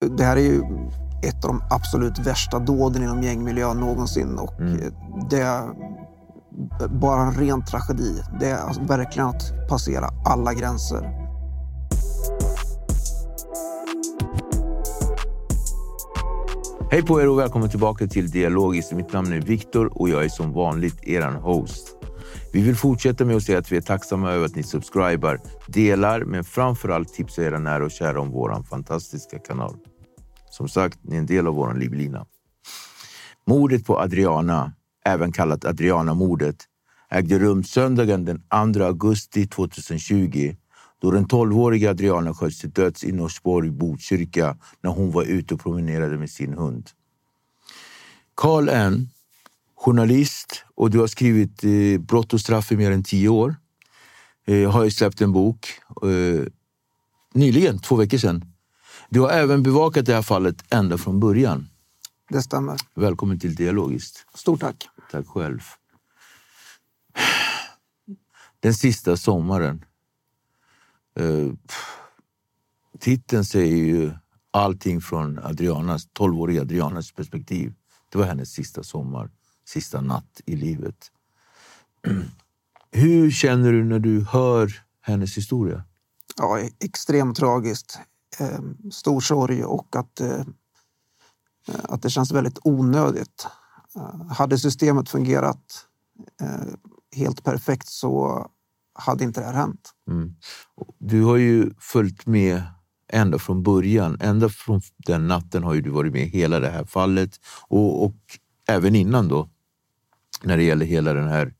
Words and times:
Det 0.00 0.24
här 0.24 0.36
är 0.36 0.40
ju 0.40 0.62
ett 1.22 1.44
av 1.44 1.50
de 1.50 1.62
absolut 1.70 2.18
värsta 2.18 2.58
dåden 2.58 3.02
inom 3.02 3.22
gängmiljö 3.22 3.74
någonsin 3.74 4.38
och 4.38 4.54
det 5.30 5.40
är 5.40 5.62
bara 6.88 7.20
en 7.20 7.32
ren 7.32 7.64
tragedi. 7.64 8.22
Det 8.40 8.46
är 8.46 8.56
alltså 8.56 8.82
verkligen 8.82 9.28
att 9.28 9.68
passera 9.68 10.10
alla 10.24 10.54
gränser. 10.54 11.28
Hej 16.90 17.02
på 17.02 17.20
er 17.20 17.28
och 17.28 17.38
välkommen 17.38 17.68
tillbaka 17.70 18.06
till 18.06 18.30
Dialogiskt. 18.30 18.92
Mitt 18.92 19.12
namn 19.12 19.32
är 19.32 19.40
Viktor 19.40 20.00
och 20.00 20.08
jag 20.08 20.24
är 20.24 20.28
som 20.28 20.52
vanligt 20.52 21.04
eran 21.04 21.34
host. 21.34 21.97
Vi 22.52 22.60
vill 22.60 22.76
fortsätta 22.76 23.24
med 23.24 23.36
att 23.36 23.42
säga 23.42 23.58
att 23.58 23.72
vi 23.72 23.76
är 23.76 23.80
tacksamma 23.80 24.30
över 24.30 24.46
att 24.46 24.56
ni 24.56 24.62
subscribar, 24.62 25.40
delar, 25.66 26.24
men 26.24 26.44
framför 26.44 26.88
allt 26.88 27.14
tipsar 27.14 27.42
era 27.42 27.58
nära 27.58 27.84
och 27.84 27.90
kära 27.90 28.20
om 28.20 28.30
vår 28.30 28.62
fantastiska 28.62 29.38
kanal. 29.38 29.76
Som 30.50 30.68
sagt, 30.68 30.98
ni 31.02 31.16
är 31.16 31.20
en 31.20 31.26
del 31.26 31.46
av 31.46 31.54
vår 31.54 31.74
livlina. 31.74 32.26
Mordet 33.46 33.86
på 33.86 33.98
Adriana, 34.00 34.72
även 35.04 35.32
kallat 35.32 35.64
Adriana-mordet, 35.64 36.56
ägde 37.10 37.38
rum 37.38 37.64
söndagen 37.64 38.24
den 38.24 38.42
2 38.74 38.84
augusti 38.84 39.46
2020 39.46 40.56
då 41.00 41.10
den 41.10 41.26
12-åriga 41.26 41.90
Adriana 41.90 42.34
sköts 42.34 42.58
till 42.58 42.70
döds 42.70 43.04
i 43.04 43.12
Norsborg, 43.12 43.70
Botkyrka 43.70 44.56
när 44.80 44.90
hon 44.90 45.10
var 45.10 45.24
ute 45.24 45.54
och 45.54 45.60
promenerade 45.60 46.18
med 46.18 46.30
sin 46.30 46.52
hund. 46.52 46.90
Carl 48.34 48.68
N, 48.68 49.08
journalist 49.78 50.64
och 50.74 50.90
du 50.90 50.98
har 50.98 51.06
skrivit 51.06 51.64
eh, 51.64 52.00
Brott 52.00 52.32
och 52.32 52.40
straff 52.40 52.72
i 52.72 52.76
mer 52.76 52.90
än 52.90 53.02
tio 53.02 53.28
år. 53.28 53.56
Eh, 54.46 54.70
har 54.70 54.84
ju 54.84 54.90
släppt 54.90 55.20
en 55.20 55.32
bok 55.32 55.68
eh, 56.02 56.46
nyligen, 57.34 57.78
två 57.78 57.96
veckor 57.96 58.18
sedan. 58.18 58.44
Du 59.08 59.20
har 59.20 59.30
även 59.30 59.62
bevakat 59.62 60.06
det 60.06 60.14
här 60.14 60.22
fallet 60.22 60.64
ända 60.70 60.98
från 60.98 61.20
början. 61.20 61.68
Det 62.28 62.42
stämmer. 62.42 62.76
Välkommen 62.94 63.40
till 63.40 63.54
Dialogiskt. 63.54 64.26
Stort 64.34 64.60
tack. 64.60 64.88
Tack 65.10 65.26
själv. 65.26 65.60
Den 68.60 68.74
sista 68.74 69.16
sommaren. 69.16 69.84
Uh, 71.20 71.52
titeln 72.98 73.44
säger 73.44 73.76
ju 73.76 74.12
allting 74.50 75.00
från 75.00 75.38
Adrianas, 75.38 76.08
12-åriga 76.08 76.60
Adrianas 76.60 77.12
perspektiv. 77.12 77.74
Det 78.12 78.18
var 78.18 78.24
hennes 78.24 78.52
sista 78.52 78.82
sommar, 78.82 79.30
sista 79.68 80.00
natt 80.00 80.40
i 80.46 80.56
livet. 80.56 81.12
Hur 82.90 83.30
känner 83.30 83.72
du 83.72 83.84
när 83.84 83.98
du 83.98 84.24
hör 84.24 84.82
hennes 85.00 85.36
historia? 85.36 85.84
Ja, 86.36 86.60
extremt 86.80 87.36
tragiskt. 87.36 87.98
Eh, 88.40 88.60
stor 88.92 89.20
sorg 89.20 89.64
och 89.64 89.96
att, 89.96 90.20
eh, 90.20 90.44
att 91.66 92.02
det 92.02 92.10
känns 92.10 92.32
väldigt 92.32 92.58
onödigt. 92.64 93.46
Eh, 93.96 94.26
hade 94.26 94.58
systemet 94.58 95.08
fungerat 95.08 95.86
eh, 96.40 96.74
helt 97.16 97.44
perfekt 97.44 97.88
så 97.88 98.46
hade 98.94 99.24
inte 99.24 99.40
det 99.40 99.46
här 99.46 99.54
hänt. 99.54 99.90
Mm. 100.10 100.34
Du 100.98 101.22
har 101.22 101.36
ju 101.36 101.70
följt 101.80 102.26
med 102.26 102.62
ända 103.12 103.38
från 103.38 103.62
början. 103.62 104.18
Ända 104.20 104.48
från 104.48 104.80
den 104.96 105.28
natten 105.28 105.62
har 105.62 105.74
ju 105.74 105.80
du 105.80 105.90
varit 105.90 106.12
med 106.12 106.22
i 106.22 106.28
hela 106.28 106.60
det 106.60 106.70
här 106.70 106.84
fallet 106.84 107.40
och, 107.68 108.04
och 108.04 108.16
även 108.68 108.94
innan 108.94 109.28
då. 109.28 109.48
När 110.42 110.56
det 110.56 110.62
gäller 110.62 110.86
hela 110.86 111.12
den 111.12 111.28
här 111.28 111.52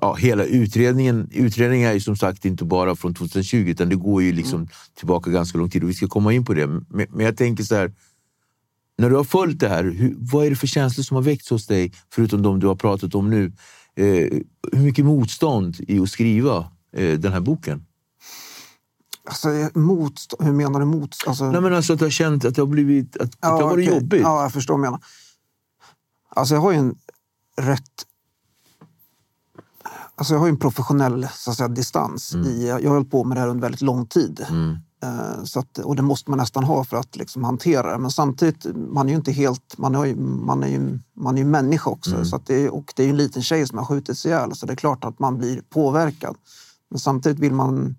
Ja, 0.00 0.14
hela 0.14 0.44
utredningen. 0.44 1.28
Utredningen 1.32 1.88
är 1.88 1.92
ju 1.92 2.00
som 2.00 2.16
sagt 2.16 2.44
inte 2.44 2.64
bara 2.64 2.96
från 2.96 3.14
2020 3.14 3.56
utan 3.56 3.88
det 3.88 3.96
går 3.96 4.22
ju 4.22 4.32
liksom 4.32 4.68
tillbaka 4.94 5.30
ganska 5.30 5.58
lång 5.58 5.70
tid 5.70 5.82
och 5.82 5.88
vi 5.88 5.94
ska 5.94 6.08
komma 6.08 6.32
in 6.32 6.44
på 6.44 6.54
det. 6.54 6.66
Men, 6.66 6.86
men 6.88 7.26
jag 7.26 7.36
tänker 7.36 7.64
så 7.64 7.74
här. 7.74 7.92
När 8.98 9.10
du 9.10 9.16
har 9.16 9.24
följt 9.24 9.60
det 9.60 9.68
här, 9.68 9.84
hur, 9.84 10.14
vad 10.18 10.46
är 10.46 10.50
det 10.50 10.56
för 10.56 10.66
känslor 10.66 11.02
som 11.04 11.14
har 11.14 11.22
väckts 11.22 11.50
hos 11.50 11.66
dig 11.66 11.92
förutom 12.14 12.42
de 12.42 12.60
du 12.60 12.66
har 12.66 12.74
pratat 12.74 13.14
om 13.14 13.30
nu? 13.30 13.52
Eh, 13.96 14.04
hur 14.72 14.82
mycket 14.82 15.04
motstånd 15.04 15.76
i 15.80 16.00
att 16.00 16.10
skriva 16.10 16.70
eh, 16.96 17.18
den 17.18 17.32
här 17.32 17.40
boken? 17.40 17.86
Alltså, 19.24 19.48
motstånd, 19.74 20.48
hur 20.48 20.52
menar 20.52 20.80
du 20.80 20.86
motstånd? 20.86 21.30
Alltså, 21.30 21.50
Nej, 21.50 21.60
men 21.60 21.74
alltså 21.74 21.92
att 21.92 21.98
du 21.98 22.04
har 22.04 22.10
känt 22.10 22.44
att 22.44 22.54
det 22.54 22.62
har 22.62 22.66
blivit 22.66 23.16
att, 23.16 23.22
att 23.22 23.40
det 23.40 23.48
har 23.48 23.62
varit 23.62 23.88
okej. 23.88 24.00
jobbigt. 24.00 24.20
Ja, 24.22 24.42
jag 24.42 24.52
förstår 24.52 24.74
vad 24.74 24.80
du 24.80 24.82
menar. 24.82 25.00
Alltså 26.28 26.54
jag 26.54 26.60
har 26.60 26.72
ju 26.72 26.78
en 26.78 26.94
rätt... 27.60 28.06
Alltså 30.14 30.34
jag 30.34 30.38
har 30.38 30.46
ju 30.46 30.50
en 30.50 30.58
professionell 30.58 31.28
så 31.34 31.50
att 31.50 31.56
säga, 31.56 31.68
distans. 31.68 32.34
I, 32.46 32.68
jag 32.68 32.82
har 32.82 32.94
hållit 32.94 33.10
på 33.10 33.24
med 33.24 33.36
det 33.36 33.40
här 33.40 33.48
under 33.48 33.62
väldigt 33.62 33.80
lång 33.80 34.06
tid. 34.06 34.46
Eh, 35.02 35.44
Så 35.44 35.60
att, 35.60 35.78
och 35.78 35.96
det 35.96 36.02
måste 36.02 36.30
man 36.30 36.38
nästan 36.38 36.64
ha 36.64 36.84
för 36.84 36.96
att 36.96 37.16
liksom 37.16 37.44
hantera 37.44 37.92
det. 37.92 37.98
Men 37.98 38.10
samtidigt, 38.10 38.66
man 38.74 39.06
är 39.06 39.10
ju 39.10 39.16
inte 39.16 39.32
helt... 39.32 39.78
Man 39.78 39.94
är 39.94 40.04
ju, 40.04 40.16
man 40.16 40.62
är 40.62 40.68
ju, 40.68 40.98
man 41.16 41.34
är 41.34 41.38
ju 41.38 41.44
människa 41.46 41.90
också. 41.90 42.10
Så 42.24 42.36
att 42.36 42.46
det 42.46 42.70
och 42.70 42.92
det 42.96 43.02
är 43.02 43.06
ju 43.06 43.10
en 43.10 43.16
liten 43.16 43.42
tjej 43.42 43.66
som 43.66 43.78
har 43.78 43.84
skjutits 43.84 44.26
ihjäl. 44.26 44.54
Så 44.56 44.66
det 44.66 44.72
är 44.72 44.76
klart 44.76 45.04
att 45.04 45.18
man 45.18 45.38
blir 45.38 45.62
påverkad. 45.62 46.36
Men 46.90 46.98
samtidigt 47.00 47.38
vill 47.38 47.52
man 47.54 47.96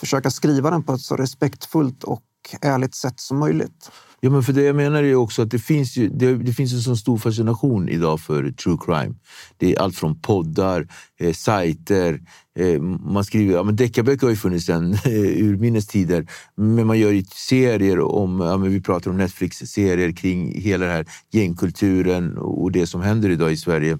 försöka 0.00 0.30
skriva 0.30 0.70
den 0.70 0.82
på 0.82 0.92
ett 0.92 1.00
så 1.00 1.16
respektfullt 1.16 2.04
och 2.04 2.22
ärligt 2.60 2.94
sätt 2.94 3.20
som 3.20 3.38
möjligt. 3.38 3.90
Ja, 4.20 4.30
men 4.30 4.42
för 4.42 4.52
det 4.52 4.62
jag 4.62 4.76
menar 4.76 5.02
är 5.02 5.14
också 5.14 5.42
att 5.42 5.50
det 5.50 5.58
finns, 5.58 5.96
ju, 5.96 6.08
det, 6.08 6.36
det 6.36 6.52
finns 6.52 6.72
en 6.72 6.80
så 6.80 6.96
stor 6.96 7.18
fascination 7.18 7.88
idag 7.88 8.20
för 8.20 8.50
true 8.50 8.78
crime. 8.86 9.14
Det 9.56 9.74
är 9.74 9.80
allt 9.80 9.96
från 9.96 10.20
poddar, 10.20 10.88
eh, 11.20 11.32
sajter, 11.32 12.20
eh, 12.58 12.80
man 12.82 13.24
skriver, 13.24 13.54
ja 13.54 13.62
men 13.62 13.76
deckarböcker 13.76 14.26
har 14.26 14.30
ju 14.30 14.36
funnits 14.36 14.66
sedan 14.66 14.92
eh, 15.04 15.44
urminnes 15.44 15.86
tider, 15.86 16.26
men 16.54 16.86
man 16.86 16.98
gör 16.98 17.12
ju 17.12 17.24
serier 17.24 18.00
om, 18.00 18.40
ja, 18.40 18.56
men 18.56 18.70
vi 18.70 18.80
pratar 18.80 19.10
om 19.10 19.16
Netflix-serier 19.16 20.12
kring 20.12 20.60
hela 20.60 20.86
den 20.86 20.94
här 20.94 21.06
gängkulturen 21.32 22.38
och 22.38 22.72
det 22.72 22.86
som 22.86 23.00
händer 23.00 23.30
idag 23.30 23.52
i 23.52 23.56
Sverige. 23.56 23.98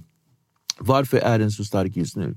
Varför 0.78 1.18
är 1.18 1.38
den 1.38 1.50
så 1.50 1.64
stark 1.64 1.96
just 1.96 2.16
nu? 2.16 2.36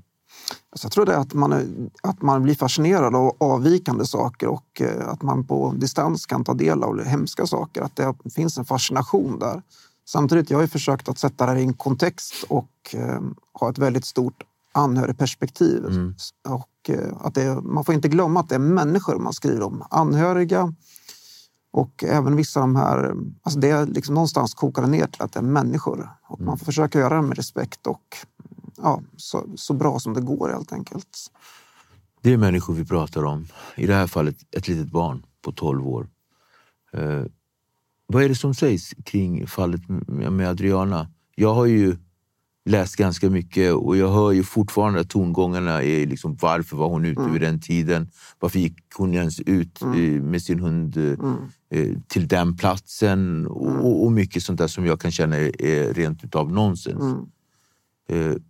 Så 0.76 0.84
jag 0.84 0.92
tror 0.92 1.06
det 1.06 1.16
att 1.16 1.34
man, 1.34 1.90
att 2.02 2.22
man 2.22 2.42
blir 2.42 2.54
fascinerad 2.54 3.16
av 3.16 3.36
avvikande 3.40 4.04
saker 4.04 4.46
och 4.46 4.80
eh, 4.80 5.08
att 5.08 5.22
man 5.22 5.46
på 5.46 5.74
distans 5.76 6.26
kan 6.26 6.44
ta 6.44 6.54
del 6.54 6.82
av 6.82 7.04
hemska 7.04 7.46
saker. 7.46 7.82
Att 7.82 7.96
det 7.96 8.14
finns 8.34 8.58
en 8.58 8.64
fascination 8.64 9.38
där. 9.38 9.62
Samtidigt 10.08 10.50
jag 10.50 10.58
har 10.58 10.62
jag 10.62 10.70
försökt 10.70 11.08
att 11.08 11.18
sätta 11.18 11.46
det 11.46 11.52
här 11.52 11.58
i 11.58 11.62
en 11.62 11.74
kontext 11.74 12.44
och 12.48 12.94
eh, 12.94 13.20
ha 13.52 13.70
ett 13.70 13.78
väldigt 13.78 14.04
stort 14.04 14.42
anhörigperspektiv. 14.72 15.84
Och 16.48 16.90
eh, 16.90 17.16
att 17.20 17.34
det 17.34 17.60
man 17.62 17.84
får 17.84 17.94
inte 17.94 18.08
glömma 18.08 18.40
att 18.40 18.48
det 18.48 18.54
är 18.54 18.58
människor 18.58 19.18
man 19.18 19.32
skriver 19.32 19.62
om. 19.62 19.84
Anhöriga 19.90 20.74
och 21.72 22.04
även 22.04 22.36
vissa 22.36 22.60
av 22.60 22.66
de 22.66 22.76
här... 22.76 23.14
Alltså 23.42 23.60
det 23.60 23.70
är 23.70 23.86
liksom 23.86 24.14
någonstans 24.14 24.54
kokar 24.54 24.82
det 24.82 24.88
ner 24.88 25.06
till 25.06 25.22
att 25.22 25.32
det 25.32 25.38
är 25.38 25.44
människor. 25.44 26.08
Och 26.22 26.40
Man 26.40 26.58
får 26.58 26.64
försöka 26.64 26.98
göra 26.98 27.16
det 27.16 27.22
med 27.22 27.36
respekt 27.36 27.86
och 27.86 28.16
ja, 28.82 29.02
så, 29.16 29.46
så 29.56 29.74
bra 29.74 29.98
som 29.98 30.14
det 30.14 30.20
går 30.20 30.48
helt 30.48 30.72
enkelt. 30.72 31.08
Det 32.22 32.32
är 32.32 32.36
människor 32.36 32.74
vi 32.74 32.84
pratar 32.84 33.24
om. 33.24 33.46
I 33.76 33.86
det 33.86 33.94
här 33.94 34.06
fallet 34.06 34.36
ett 34.56 34.68
litet 34.68 34.90
barn 34.90 35.22
på 35.42 35.52
12 35.52 35.88
år. 35.88 36.08
Eh, 36.92 37.22
vad 38.06 38.22
är 38.22 38.28
det 38.28 38.34
som 38.34 38.54
sägs 38.54 38.94
kring 39.04 39.46
fallet 39.46 39.80
med 40.08 40.48
Adriana? 40.48 41.08
Jag 41.34 41.54
har 41.54 41.66
ju 41.66 41.96
läst 42.64 42.96
ganska 42.96 43.30
mycket 43.30 43.72
och 43.74 43.96
jag 43.96 44.12
hör 44.12 44.32
ju 44.32 44.42
fortfarande 44.42 45.00
att 45.00 45.10
tongångarna 45.10 45.82
är 45.82 46.06
liksom 46.06 46.36
varför 46.40 46.76
var 46.76 46.88
hon 46.88 47.04
ute 47.04 47.20
Mm. 47.20 47.32
vid 47.32 47.42
den 47.42 47.60
tiden? 47.60 48.10
Varför 48.38 48.58
gick 48.58 48.76
hon 48.96 49.14
ens 49.14 49.40
ut 49.40 49.82
eh, 49.82 49.88
med 50.22 50.42
sin 50.42 50.60
hund 50.60 50.96
eh, 50.96 51.02
Mm. 51.04 51.36
eh, 51.70 51.96
till 52.08 52.28
den 52.28 52.56
platsen? 52.56 53.46
Och, 53.46 54.04
och 54.04 54.12
mycket 54.12 54.42
sånt 54.42 54.58
där 54.58 54.66
som 54.66 54.86
jag 54.86 55.00
kan 55.00 55.12
känna 55.12 55.36
är, 55.36 55.62
är 55.62 55.94
rent 55.94 56.24
utav 56.24 56.52
nonsens. 56.52 57.02
Mm. 57.02 58.40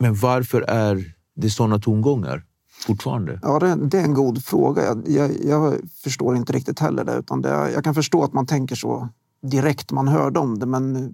Men 0.00 0.14
varför 0.14 0.62
är 0.62 1.14
det 1.36 1.50
såna 1.50 1.78
tongångar 1.78 2.44
fortfarande? 2.86 3.40
Ja, 3.42 3.58
det, 3.58 3.74
det 3.74 3.98
är 3.98 4.04
en 4.04 4.14
god 4.14 4.44
fråga. 4.44 4.82
Jag, 4.84 5.08
jag, 5.08 5.30
jag 5.44 5.74
förstår 6.04 6.36
inte 6.36 6.52
riktigt 6.52 6.78
heller 6.78 7.04
det. 7.04 7.14
Utan 7.14 7.42
det. 7.42 7.70
Jag 7.70 7.84
kan 7.84 7.94
förstå 7.94 8.24
att 8.24 8.32
man 8.32 8.46
tänker 8.46 8.76
så 8.76 9.08
direkt 9.42 9.92
man 9.92 10.08
hörde 10.08 10.40
om 10.40 10.58
det 10.58 10.66
men 10.66 11.12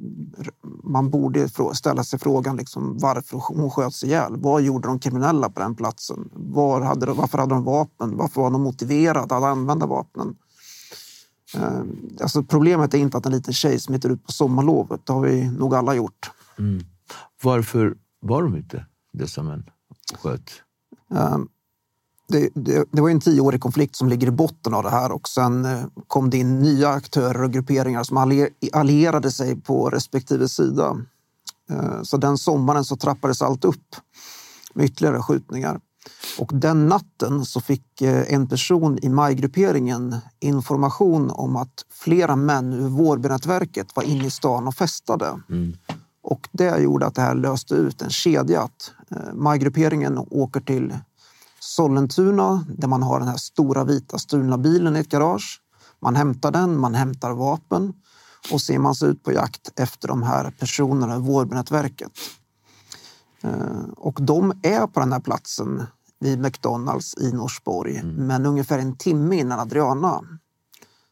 man 0.85 1.11
borde 1.11 1.49
ställa 1.75 2.05
sig 2.05 2.19
frågan 2.19 2.57
liksom, 2.57 2.99
varför 2.99 3.43
hon 3.55 3.71
sköts 3.71 4.05
ihjäl. 4.05 4.37
Vad 4.37 4.63
gjorde 4.63 4.89
de 4.89 4.99
kriminella 4.99 5.51
på 5.51 5.61
den 5.61 5.75
platsen? 5.75 6.29
Var 6.33 6.81
hade 6.81 7.07
de, 7.07 7.17
varför 7.17 7.39
hade 7.39 7.55
de 7.55 7.65
vapen? 7.65 8.17
Varför 8.17 8.41
var 8.41 8.51
de 8.51 8.63
motiverade 8.63 9.21
att 9.21 9.33
använda 9.33 9.87
vapnen? 9.87 10.37
Eh, 11.55 11.81
alltså 12.21 12.43
problemet 12.43 12.95
är 12.95 12.99
inte 12.99 13.19
att 13.19 13.27
en 13.27 13.33
liten 13.33 13.55
tjej 13.55 13.81
smiter 13.81 14.09
ut 14.09 14.27
på 14.27 14.33
sommarlovet. 14.33 15.07
Det 15.07 15.13
har 15.13 15.21
vi 15.21 15.51
nog 15.51 15.75
alla 15.75 15.95
gjort. 15.95 16.31
Varför 17.43 17.97
var 18.27 18.43
de 18.43 18.55
ute, 18.55 18.87
dessa 19.13 19.43
män, 19.43 19.65
och 19.91 20.21
sköt? 20.21 20.51
Eh, 21.15 21.39
Det, 22.29 22.51
det, 22.55 22.85
det 22.93 23.01
var 23.01 23.11
en 23.11 23.21
tioårig 23.21 23.61
konflikt 23.61 23.97
som 23.97 24.09
ligger 24.09 24.27
i 24.27 24.31
botten 24.31 24.75
av 24.75 24.83
det 24.83 24.91
här 24.91 25.13
och 25.13 25.29
sen 25.29 25.65
eh, 25.65 25.85
kom 26.07 26.31
det 26.31 26.39
in 26.39 26.59
nya 26.59 26.89
aktörer 26.89 27.43
och 27.43 27.53
grupperingar 27.53 28.03
som 28.03 28.17
allier, 28.17 28.49
allierade 28.73 29.31
sig 29.31 29.61
på 29.61 29.91
respektive 29.91 30.49
sida. 30.49 30.97
Eh, 31.71 32.03
Så 32.03 32.17
den 32.17 32.39
sommaren 32.39 32.85
så 32.85 32.97
trappades 32.97 33.43
allt 33.43 33.65
upp 33.65 33.97
med 34.75 34.85
ytterligare 34.85 35.23
skjutningar. 35.23 35.81
Och 36.39 36.51
den 36.55 36.87
natten 36.89 37.45
så 37.45 37.61
fick 37.61 38.03
eh, 38.03 38.35
en 38.35 38.49
person 38.49 38.99
i 39.03 39.09
majgrupperingen 39.09 40.17
information 40.41 41.31
om 41.31 41.57
att 41.57 41.85
flera 41.91 42.37
män 42.37 42.73
ur 42.73 42.89
Vårbynätverket 42.89 43.97
var 43.97 44.03
inne 44.03 44.27
i 44.27 44.31
stan 44.31 44.67
och 44.67 44.75
festade. 44.75 45.41
Och 46.29 46.49
det 46.53 46.79
gjorde 46.79 47.07
att 47.07 47.15
det 47.15 47.23
här 47.23 47.35
löste 47.35 47.75
ut 47.75 48.03
en 48.03 48.11
kedja. 48.11 48.63
Att 48.63 48.93
eh, 49.11 49.35
majgrupperingen 49.35 50.19
åker 50.19 50.61
till 50.61 50.99
Sollentuna 51.61 52.65
där 52.79 52.89
man 52.89 53.03
har 53.03 53.19
den 53.19 53.29
här 53.29 53.37
stora 53.37 53.85
vita 53.85 54.19
stulna 54.19 54.59
bilen 54.59 54.97
i 54.97 54.99
ett 55.01 55.09
garage. 55.09 55.61
Man 56.03 56.17
hämtar 56.17 56.51
den, 56.51 56.79
man 56.79 56.95
hämtar 56.95 57.33
vapen 57.33 57.93
och 58.53 58.61
ser 58.61 58.79
man 58.79 58.95
sig 58.95 59.09
ut 59.09 59.23
på 59.23 59.33
jakt 59.33 59.81
efter 59.81 60.09
de 60.09 60.23
här 60.23 60.51
personerna 60.51 61.17
i 61.17 61.21
Vårbynätverket. 61.21 62.13
Eh, 63.43 63.89
Och 63.97 64.19
de 64.21 64.53
är 64.63 64.87
på 64.87 65.01
den 65.01 65.13
här 65.13 65.21
platsen 65.21 65.87
vid 66.21 66.41
McDonalds 66.41 67.15
i 67.21 67.33
Norsborg, 67.33 68.03
men 68.05 68.47
ungefär 68.47 68.79
en 68.79 68.97
timme 68.97 69.37
innan 69.37 69.61
Adriana. 69.61 70.21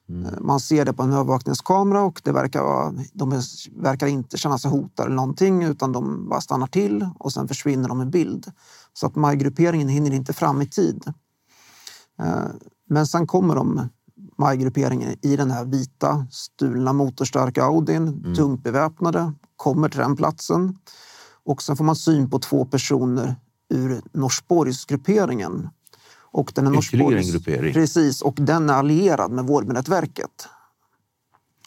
Eh, 0.08 0.40
Man 0.40 0.60
ser 0.60 0.84
det 0.84 0.92
på 0.92 1.02
en 1.02 1.12
övervakningskamera 1.12 2.02
och 2.02 2.20
det 2.24 2.32
verkar, 2.32 2.62
vara- 2.62 2.94
de 3.12 3.30
verkar 3.76 4.06
inte 4.06 4.38
känna 4.38 4.58
sig 4.58 4.70
hotade 4.70 5.06
eller 5.06 5.16
någonting 5.16 5.62
utan 5.62 5.92
de 5.92 6.28
bara 6.28 6.40
stannar 6.40 6.66
till 6.66 7.08
och 7.18 7.32
sen 7.32 7.48
försvinner 7.48 7.88
de 7.88 8.02
i 8.02 8.06
bild. 8.06 8.52
Så 8.92 9.06
att 9.06 9.16
majgrupperingen 9.16 9.88
hinner 9.88 10.12
inte 10.12 10.32
fram 10.32 10.62
i 10.62 10.66
tid. 10.66 11.04
Eh, 12.18 12.44
Men 12.88 13.06
sen 13.06 13.26
kommer 13.26 13.54
de, 13.54 13.88
majgrupperingen, 14.38 15.16
i 15.22 15.36
den 15.36 15.50
här 15.50 15.64
vita 15.64 16.26
stulna 16.30 16.92
motorstarka 16.92 17.64
Audin, 17.64 18.34
tungt 18.36 18.62
beväpnade, 18.62 19.32
kommer 19.56 19.88
till 19.88 20.00
den 20.00 20.16
platsen. 20.16 20.78
Och 21.44 21.62
sen 21.62 21.76
får 21.76 21.84
man 21.84 21.96
syn 21.96 22.30
på 22.30 22.38
två 22.38 22.64
personer 22.64 23.36
ur 23.70 24.02
Norsborgsgrupperingen. 24.12 25.68
Och 26.34 26.52
den 26.54 26.66
är 26.66 27.32
gruppering. 27.32 27.74
Precis, 27.74 28.22
och 28.22 28.34
den 28.38 28.70
är 28.70 28.74
allierad 28.74 29.30
med 29.30 29.44
Vårbynätverket. 29.44 30.48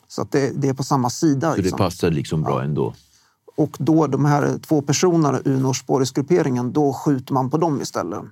Så 0.08 0.22
att 0.22 0.31
det, 0.31 0.62
det 0.62 0.69
är 0.69 0.74
på 0.74 0.84
samma 0.84 1.10
sida. 1.10 1.50
Så 1.52 1.56
det 1.56 1.62
liksom. 1.62 1.78
passar 1.78 2.12
liksom 2.12 2.42
bra 2.42 2.64
ändå. 2.64 2.94
Och 3.56 3.78
då 3.80 4.08
de 4.08 4.25
här 4.25 4.60
två 4.60 4.81
personerna 4.81 5.42
ur 5.46 5.58
Norsborgsgrupperingen, 5.58 6.74
då 6.74 6.94
skjuter 6.94 7.34
man 7.34 7.50
på 7.50 7.58
dem 7.58 7.81
istället. 7.81 8.24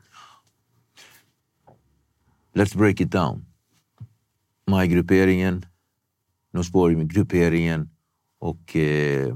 Let's 2.53 2.77
break 2.77 3.01
it 3.01 3.11
down. 3.11 3.45
Majgrupperingen, 4.67 5.65
Norsborg-grupperingen 6.53 7.89
och 8.39 8.75
eh, 8.75 9.35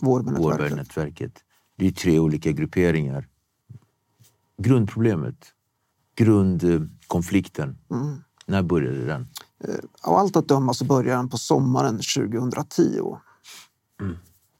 Vårbynätverket. 0.00 0.44
Vårbergnätverket. 0.44 1.44
Det 1.76 1.86
är 1.86 1.92
tre 1.92 2.18
olika 2.18 2.52
grupperingar. 2.52 3.28
Grundproblemet, 4.58 5.53
grundkonflikten. 6.14 7.78
Mm. 7.90 8.16
När 8.46 8.62
började 8.62 9.06
den? 9.06 9.26
Av 10.02 10.14
allt 10.14 10.36
att 10.36 10.48
döma 10.48 10.74
så 10.74 10.84
börjar 10.84 11.16
den 11.16 11.28
på 11.28 11.38
sommaren 11.38 12.00
2010. 12.16 13.16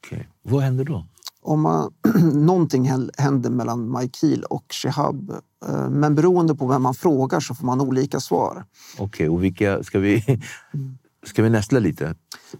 Okej. 0.05 0.29
Vad 0.43 0.61
hände 0.61 0.83
då? 0.83 1.05
Om 1.41 1.61
man, 1.61 1.93
någonting 2.33 2.91
hände 3.17 3.49
mellan 3.49 3.89
Maikil 3.89 4.43
och 4.43 4.65
Shehab. 4.69 5.31
Eh, 5.65 5.89
Men 5.89 6.15
beroende 6.15 6.55
på 6.55 6.67
vem 6.67 6.81
man 6.81 6.93
frågar 6.93 7.39
så 7.39 7.55
får 7.55 7.65
man 7.65 7.81
olika 7.81 8.19
svar. 8.19 8.65
Okej, 8.99 9.29
och 9.29 9.43
vilka 9.43 9.83
ska 9.83 9.99
vi... 9.99 10.41
Ska 11.25 11.43
vi 11.43 11.49
nästla 11.49 11.79
lite? 11.79 12.15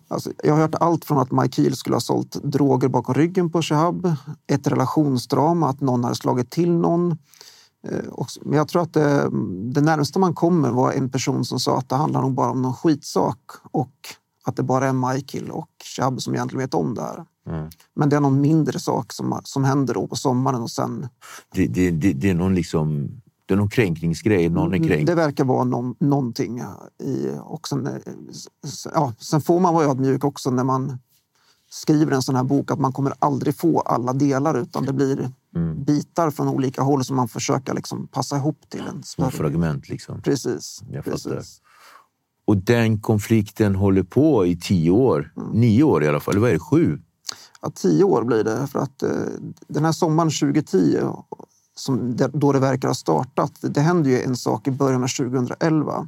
Alltså, 0.07 0.31
jag 0.43 0.53
har 0.53 0.61
hört 0.61 0.75
allt 0.75 1.05
från 1.05 1.17
att 1.17 1.31
Maikil 1.31 1.75
skulle 1.75 1.95
ha 1.95 2.01
sålt 2.01 2.43
droger 2.43 2.87
bakom 2.87 3.15
ryggen 3.15 3.51
på 3.51 3.61
Shehab, 3.61 4.15
ett 4.47 4.67
relationsdrama, 4.67 5.69
att 5.69 5.81
någon 5.81 6.03
hade 6.03 6.15
slagit 6.15 6.49
till 6.49 6.71
någon. 6.71 7.17
Eh, 7.91 8.25
Men 8.41 8.57
jag 8.57 8.67
tror 8.67 8.81
att 8.81 8.93
det, 8.93 9.29
det 9.73 9.81
närmaste 9.81 10.19
man 10.19 10.33
kommer 10.33 10.71
var 10.71 10.91
en 10.91 11.09
person 11.09 11.45
som 11.45 11.59
sa 11.59 11.77
att 11.77 11.89
det 11.89 11.95
handlar 11.95 12.21
nog 12.21 12.33
bara 12.33 12.51
om 12.51 12.61
någon 12.61 12.73
skitsak 12.73 13.39
och 13.71 13.91
att 14.45 14.55
det 14.55 14.63
bara 14.63 14.87
är 14.87 14.93
Maikil 14.93 15.51
och 15.51 15.69
Shehab 15.95 16.21
som 16.21 16.33
egentligen 16.35 16.61
vet 16.61 16.73
om 16.73 16.93
det 16.93 17.01
här. 17.01 17.25
Men 17.95 18.09
det 18.09 18.15
är 18.15 18.19
någon 18.19 18.41
mindre 18.41 18.79
sak 18.79 19.13
som, 19.13 19.39
som 19.43 19.63
händer 19.63 19.93
då 19.93 20.07
på 20.07 20.15
sommaren 20.15 20.61
och 20.61 20.71
sen 20.71 21.07
Det, 21.53 21.67
det, 21.67 21.91
det, 21.91 22.13
det 22.13 22.29
är 22.29 22.33
någon 22.33 22.55
liksom... 22.55 23.09
Det 23.47 23.53
är 23.53 23.57
någon 23.57 23.69
kränkningsgrej. 23.69 24.49
Någon 24.49 24.73
är 24.73 24.87
kränkt. 24.87 25.07
Det 25.07 25.15
verkar 25.15 25.43
vara 25.43 25.63
någon, 25.63 25.95
någonting. 25.99 26.61
I, 27.03 27.29
och 27.41 27.67
sen, 27.67 27.87
eh, 27.87 27.93
ja, 28.93 29.13
sen 29.19 29.41
får 29.41 29.59
man 29.59 29.73
vara 29.73 29.85
ödmjuk 29.85 30.23
också 30.23 30.51
när 30.51 30.63
man 30.63 30.99
skriver 31.69 32.11
en 32.11 32.21
sån 32.21 32.35
här 32.35 32.43
bok 32.43 32.71
att 32.71 32.79
man 32.79 32.93
kommer 32.93 33.13
aldrig 33.19 33.55
få 33.55 33.79
alla 33.79 34.13
delar 34.13 34.57
utan 34.57 34.85
det 34.85 34.93
blir 34.93 35.31
Mm. 35.55 35.83
bitar 35.83 36.31
från 36.31 36.47
olika 36.47 36.81
håll 36.81 37.05
som 37.05 37.15
man 37.15 37.27
försöker 37.27 37.73
liksom 37.73 38.07
passa 38.07 38.37
ihop 38.37 38.69
till 38.69 38.81
en 38.87 39.03
Små 39.03 39.29
fragment 39.29 39.89
liksom. 39.89 40.21
Precis. 40.21 40.81
Jag 40.91 41.05
fattar. 41.05 41.17
precis. 41.35 41.61
Och 42.47 42.57
den 42.57 42.99
konflikten 43.01 43.75
håller 43.75 44.03
på 44.03 44.45
i 44.45 44.55
tio 44.57 44.91
år. 44.91 45.33
Mm. 45.37 45.49
Nio 45.49 45.83
år 45.83 46.03
i 46.03 46.07
alla 46.07 46.19
fall. 46.19 46.31
Eller 46.33 46.41
vad 46.41 46.49
är 46.49 46.53
det? 46.53 46.59
Sju? 46.59 46.99
Ja, 47.61 47.71
tio 47.75 48.03
år 48.03 48.23
blir 48.23 48.43
det 48.43 48.67
för 48.67 48.79
att 48.79 49.03
eh, 49.03 49.09
den 49.67 49.85
här 49.85 49.91
sommaren 49.91 50.29
2010 50.31 50.99
som, 51.75 52.15
det- 52.15 52.27
då 52.33 52.51
det 52.51 52.59
verkar 52.59 52.87
ha 52.87 52.95
startat. 52.95 53.51
Det 53.61 53.81
hände 53.81 54.09
ju 54.09 54.21
en 54.21 54.35
sak 54.37 54.67
i 54.67 54.71
början 54.71 55.03
av 55.03 55.07
2011 55.07 56.07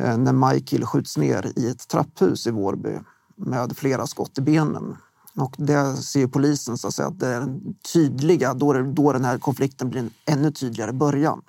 eh, 0.00 0.18
när 0.18 0.52
Michael 0.52 0.84
skjuts 0.86 1.16
ner 1.16 1.52
i 1.56 1.68
ett 1.68 1.88
trapphus 1.88 2.46
i 2.46 2.50
Vårby 2.50 2.98
med 3.36 3.76
flera 3.76 4.06
skott 4.06 4.38
i 4.38 4.40
benen. 4.40 4.96
Och 5.36 5.54
det 5.58 5.96
ser 5.96 6.20
ju 6.20 6.28
polisen 6.28 6.78
så 6.78 6.88
att 6.88 6.94
säga 6.94 7.08
att 7.08 7.18
det 7.18 7.26
är 7.26 7.40
den 7.40 7.74
tydliga, 7.92 8.54
då, 8.54 8.72
det, 8.72 8.92
då 8.92 9.12
den 9.12 9.24
här 9.24 9.38
konflikten 9.38 9.90
blir 9.90 10.00
en 10.00 10.10
ännu 10.26 10.50
tydligare 10.50 10.92
början. 10.92 11.42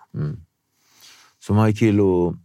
Så 1.40 1.54
Michael 1.54 2.02
och, 2.02 2.36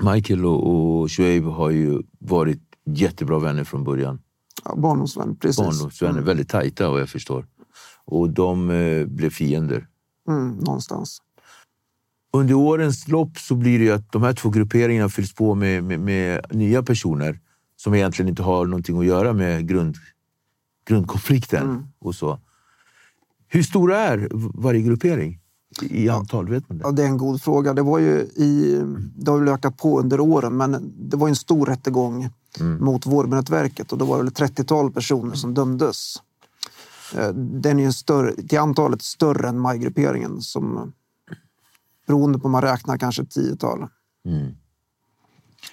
Michael 0.00 0.46
och, 0.46 1.00
och 1.00 1.12
Shoaib 1.12 1.44
har 1.44 1.70
ju 1.70 2.02
varit 2.18 2.62
jättebra 2.86 3.38
vänner 3.38 3.64
från 3.64 3.84
början. 3.84 4.18
Ja, 4.64 4.76
barndomsvän, 4.76 5.36
precis. 5.36 5.64
Barndomsvänner. 5.64 6.20
Väldigt 6.20 6.48
tajta 6.48 6.90
vad 6.90 7.00
jag 7.00 7.08
förstår. 7.08 7.46
Och 8.04 8.30
de 8.30 8.70
eh, 8.70 9.06
blev 9.06 9.30
fiender. 9.30 9.86
Mm, 10.28 10.56
någonstans. 10.56 11.18
Under 12.32 12.54
årens 12.54 13.08
lopp 13.08 13.38
så 13.38 13.54
blir 13.54 13.78
det 13.78 13.90
att 13.90 14.12
de 14.12 14.22
här 14.22 14.32
två 14.32 14.50
grupperingarna 14.50 15.08
fylls 15.08 15.34
på 15.34 15.54
med, 15.54 15.84
med, 15.84 16.00
med 16.00 16.46
nya 16.50 16.82
personer 16.82 17.40
som 17.76 17.94
egentligen 17.94 18.28
inte 18.28 18.42
har 18.42 18.66
någonting 18.66 18.98
att 18.98 19.06
göra 19.06 19.32
med 19.32 19.68
grund, 19.68 19.96
grundkonflikten. 20.84 21.86
Och 21.98 22.14
så. 22.14 22.38
Hur 23.48 23.62
stora 23.62 23.98
är 23.98 24.28
varje 24.62 24.80
gruppering 24.82 25.40
i 25.82 26.08
antal? 26.08 26.48
Vet 26.48 26.68
man 26.68 26.78
det? 26.78 26.84
Ja, 26.84 26.90
det 26.90 27.02
är 27.02 27.06
en 27.06 27.16
god 27.18 27.42
fråga. 27.42 27.74
Det, 27.74 27.82
var 27.82 27.98
ju 27.98 28.12
i, 28.20 28.80
det 29.16 29.30
har 29.30 29.46
ökat 29.48 29.76
på 29.76 30.00
under 30.00 30.20
åren, 30.20 30.56
men 30.56 30.92
det 31.10 31.16
var 31.16 31.28
en 31.28 31.36
stor 31.36 31.66
rättegång 31.66 32.30
Mm. 32.60 32.84
mot 32.84 33.06
Vårbynätverket 33.06 33.92
och 33.92 33.98
då 33.98 34.04
var 34.04 34.16
det 34.16 34.22
väl 34.22 34.28
ett 34.48 34.58
30-tal 34.58 34.92
personer 34.92 35.34
som 35.34 35.54
dömdes. 35.54 36.16
Eh, 37.16 37.28
Den 37.34 37.78
är 37.78 37.82
ju 37.84 37.92
större, 37.92 38.32
till 38.34 38.58
antalet 38.58 39.02
större 39.02 39.48
än 39.48 39.60
majgrupperingen 39.60 40.40
som 40.40 40.92
beroende 42.06 42.38
på 42.38 42.44
om 42.44 42.52
man 42.52 42.62
räknar 42.62 42.98
kanske 42.98 43.22
ett 43.22 43.30
tiotal. 43.30 43.86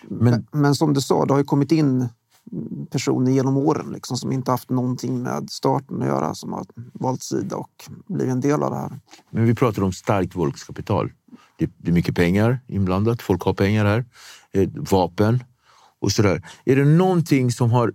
Men 0.08 0.48
Men 0.52 0.76
som 0.76 0.94
du 0.94 1.02
sa, 1.02 1.26
det 1.26 1.34
har 1.34 1.40
ju 1.40 1.44
kommit 1.46 1.72
in 1.72 2.08
personer 2.90 3.32
genom 3.32 3.58
åren 3.58 3.92
liksom, 3.94 4.18
som 4.18 4.32
inte 4.32 4.52
haft 4.52 4.70
någonting 4.70 5.24
med 5.24 5.50
starten 5.50 6.02
att 6.02 6.08
göra 6.08 6.36
som 6.36 6.54
har 6.54 6.66
valt 6.94 7.24
sida 7.24 7.56
och 7.56 7.90
blivit 8.08 8.32
en 8.32 8.42
del 8.42 8.64
av 8.64 8.72
det 8.72 8.78
här. 8.78 9.00
Men 9.30 9.46
vi 9.46 9.56
pratar 9.56 9.82
om 9.82 9.94
starkt 9.94 10.36
våldskapital. 10.36 11.12
Det, 11.58 11.90
är 11.90 11.92
mycket 11.92 12.16
pengar 12.16 12.60
inblandat. 12.68 13.22
Folk 13.22 13.42
har 13.42 13.54
pengar 13.54 13.86
här. 13.86 14.06
Eh, 14.52 14.70
vapen 14.92 15.44
och 16.00 16.12
sådär. 16.12 16.48
Är 16.66 16.76
det 16.76 16.86
någonting 16.86 17.52
som 17.52 17.72
har 17.72 17.94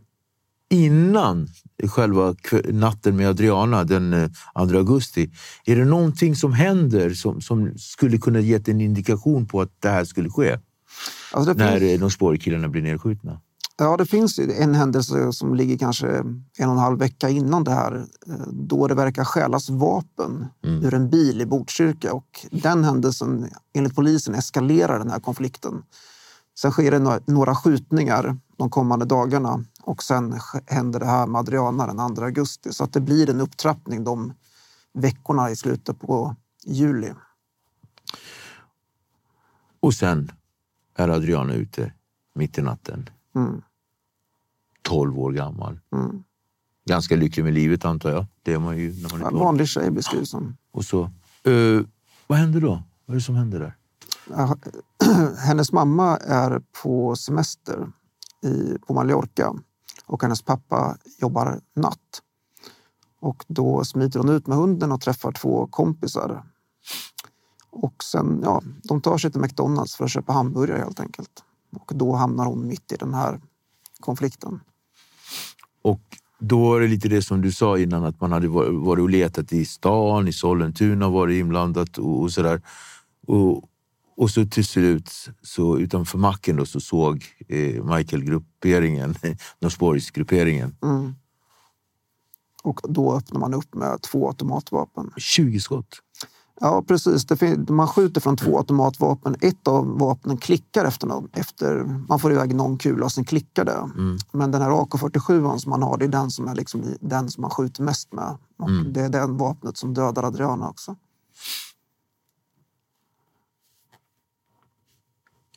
innan 0.68 1.48
själva 1.88 2.34
natten 2.68 3.16
med 3.16 3.28
Adriana 3.28 3.84
den 3.84 4.12
eh, 4.12 4.28
2 4.68 4.76
augusti. 4.76 5.30
Är 5.64 5.76
det 5.76 5.84
någonting 5.84 6.36
som 6.36 6.52
händer 6.52 7.10
som, 7.10 7.40
som 7.40 7.78
skulle 7.78 8.18
kunna 8.18 8.40
ge 8.40 8.60
en 8.66 8.80
indikation 8.80 9.46
på 9.46 9.60
att 9.60 9.70
det 9.80 9.88
här 9.88 10.04
skulle 10.04 10.30
ske? 10.30 10.58
Alltså 11.32 11.52
När 11.52 11.78
finns, 11.78 11.92
eh, 11.92 12.00
de 12.00 12.10
spårkillarna 12.10 12.68
blir 12.68 12.82
nedskjutna? 12.82 13.40
Ja, 13.76 13.96
det 13.96 14.06
finns 14.06 14.38
en 14.38 14.74
händelse 14.74 15.32
som 15.32 15.54
ligger 15.54 15.78
kanske 15.78 16.08
en 16.58 16.68
och 16.68 16.72
en 16.74 16.78
halv 16.78 16.98
vecka 16.98 17.28
innan 17.28 17.64
det 17.64 17.70
här 17.70 18.06
eh, 18.26 18.34
då 18.52 18.86
det 18.86 18.94
verkar 18.94 19.24
stjälas 19.24 19.70
vapen 19.70 20.46
ur 20.62 20.94
en 20.94 21.10
bil 21.10 21.40
i 21.40 21.46
Botkyrka 21.46 22.12
och 22.14 22.46
den 22.50 22.84
händelsen 22.84 23.48
enligt 23.74 23.94
polisen 23.94 24.34
eskalerar 24.34 24.98
den 24.98 25.10
här 25.10 25.20
konflikten. 25.20 25.82
Sen 26.58 26.70
sker 26.72 26.90
det 26.90 27.22
några- 27.26 27.54
skjutningar 27.54 28.36
de 28.56 28.70
kommande 28.70 29.04
dagarna 29.04 29.64
och 29.82 30.02
sen 30.02 30.40
händer 30.66 31.00
det 31.00 31.06
här 31.06 31.26
med 31.26 31.38
Adriana 31.38 31.86
den 31.86 32.14
2 32.14 32.22
augusti. 32.22 32.72
Så 32.72 32.84
att 32.84 32.92
det 32.92 33.00
blir 33.00 33.30
en 33.30 33.40
upptrappning 33.40 34.04
de 34.04 34.32
veckorna 34.94 35.50
i 35.50 35.56
slutet 35.56 36.00
på 36.00 36.36
juli. 36.64 37.12
Och 39.80 39.94
sen 39.94 40.32
är 40.96 41.08
Adriana 41.08 41.54
ute 41.54 41.92
mitt 42.34 42.58
i 42.58 42.62
natten. 42.62 43.08
Mm. 43.36 43.62
12 44.82 45.18
år 45.18 45.32
gammal. 45.32 45.80
Mm. 45.92 46.24
Ganska 46.88 47.16
lycklig 47.16 47.44
med 47.44 47.54
livet 47.54 47.84
antar 47.84 48.10
jag. 48.10 48.26
Det 48.42 48.52
är 48.52 48.58
man 48.58 48.78
ju 48.78 49.02
när 49.02 49.10
man 49.10 49.20
är 49.20 49.24
En 49.24 49.30
12. 49.30 49.44
vanlig 49.44 49.68
tjej 49.68 49.90
beskrivs 49.90 50.30
som. 50.30 50.56
Och 50.72 50.84
så, 50.84 51.02
eh, 51.42 51.80
vad 52.26 52.38
händer 52.38 52.60
då? 52.60 52.82
Vad 53.06 53.14
är 53.14 53.18
det 53.18 53.24
som 53.24 53.34
händer 53.34 53.58
där? 53.60 53.76
Hennes 55.46 55.72
mamma 55.72 56.16
är 56.16 56.62
på 56.82 57.16
semester 57.16 57.92
i, 58.42 58.78
på 58.86 58.94
Mallorca 58.94 59.54
och 60.06 60.22
hennes 60.22 60.42
pappa 60.42 60.96
jobbar 61.18 61.60
natt. 61.74 62.22
Och 63.20 63.44
då 63.48 63.84
smiter 63.84 64.18
hon 64.18 64.28
ut 64.28 64.46
med 64.46 64.58
hunden 64.58 64.92
och 64.92 65.00
träffar 65.00 65.32
två 65.32 65.66
kompisar. 65.66 66.42
Och 67.70 68.04
sen, 68.04 68.40
ja, 68.44 68.62
de 68.82 69.00
tar 69.00 69.18
sig 69.18 69.32
till 69.32 69.40
McDonalds 69.40 69.96
för 69.96 70.04
att 70.04 70.10
köpa 70.10 70.32
hamburgare 70.32 70.78
helt 70.78 71.00
enkelt. 71.00 71.44
Och 71.76 71.92
då 71.94 72.12
hamnar 72.14 72.44
hon 72.46 72.66
mitt 72.66 72.92
i 72.92 72.96
den 72.96 73.14
här 73.14 73.40
konflikten. 74.00 74.60
Och 75.82 76.00
då 76.38 76.68
var 76.70 76.80
det 76.80 76.88
lite 76.88 77.08
det 77.08 77.22
som 77.22 77.40
du 77.42 77.52
sa 77.52 77.78
innan, 77.78 78.04
att 78.04 78.20
man 78.20 78.32
hade 78.32 78.48
var- 78.48 78.70
varit 78.70 79.02
och 79.02 79.10
letat 79.10 79.52
i 79.52 79.64
stan, 79.64 80.28
i 80.28 80.32
Sollentuna 80.32 81.08
varit 81.08 81.40
inblandat 81.40 81.98
och, 81.98 82.20
och 82.22 82.32
sådär. 82.32 82.62
Och, 83.26 83.64
och 84.16 84.30
så 84.30 84.46
till 84.46 84.64
slut, 84.64 85.10
så 85.42 85.78
utanför 85.78 86.18
macken 86.18 86.56
då, 86.56 86.66
så 86.66 86.80
såg 86.80 87.24
eh, 87.48 87.84
Michael-grupperingen, 87.84 89.14
Norsborgsgrupperingen, 89.60 90.76
Mm. 90.82 91.14
Och 92.62 92.80
då 92.88 93.16
öppnar 93.16 93.40
man 93.40 93.54
upp 93.54 93.74
med 93.74 94.02
två 94.02 94.28
automatvapen. 94.28 95.10
20 95.16 95.60
skott. 95.60 95.98
Ja, 96.60 96.84
precis. 96.88 97.26
Man 97.68 97.88
skjuter 97.88 98.20
från 98.20 98.36
två 98.36 98.58
automatvapen. 98.58 99.36
Ett 99.40 99.68
av 99.68 99.98
vapnen 99.98 100.36
klickar 100.36 100.84
efter, 100.84 101.06
någon, 101.06 101.28
efter 101.32 101.84
man 102.08 102.18
får 102.20 102.32
iväg 102.32 102.54
någon 102.54 102.78
kula 102.78 103.04
och 103.04 103.12
sen 103.12 103.24
klickar 103.24 103.64
det. 103.64 103.90
Men 104.32 104.50
den 104.50 104.62
här 104.62 104.70
AK47 104.70 105.58
som 105.58 105.70
man 105.70 105.82
har, 105.82 105.98
det 105.98 106.04
är 106.04 106.08
den 106.08 106.30
som 106.30 106.48
är 106.48 106.54
liksom 106.54 106.84
den 107.00 107.30
som 107.30 107.42
man 107.42 107.50
skjuter 107.50 107.82
mest 107.82 108.12
med. 108.12 108.36
Och 108.58 108.70
Det 108.70 109.00
är 109.00 109.08
den 109.08 109.36
vapnet 109.36 109.76
som 109.76 109.94
dödar 109.94 110.22
Adriana 110.22 110.68
också. 110.68 110.96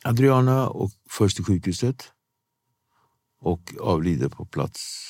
Adriana 0.04 0.68
och 0.68 0.90
förs 1.10 1.34
till 1.34 1.44
sjukhuset 1.44 2.04
och 3.40 3.74
avlider 3.80 4.28
på 4.28 4.44
plats 4.44 5.00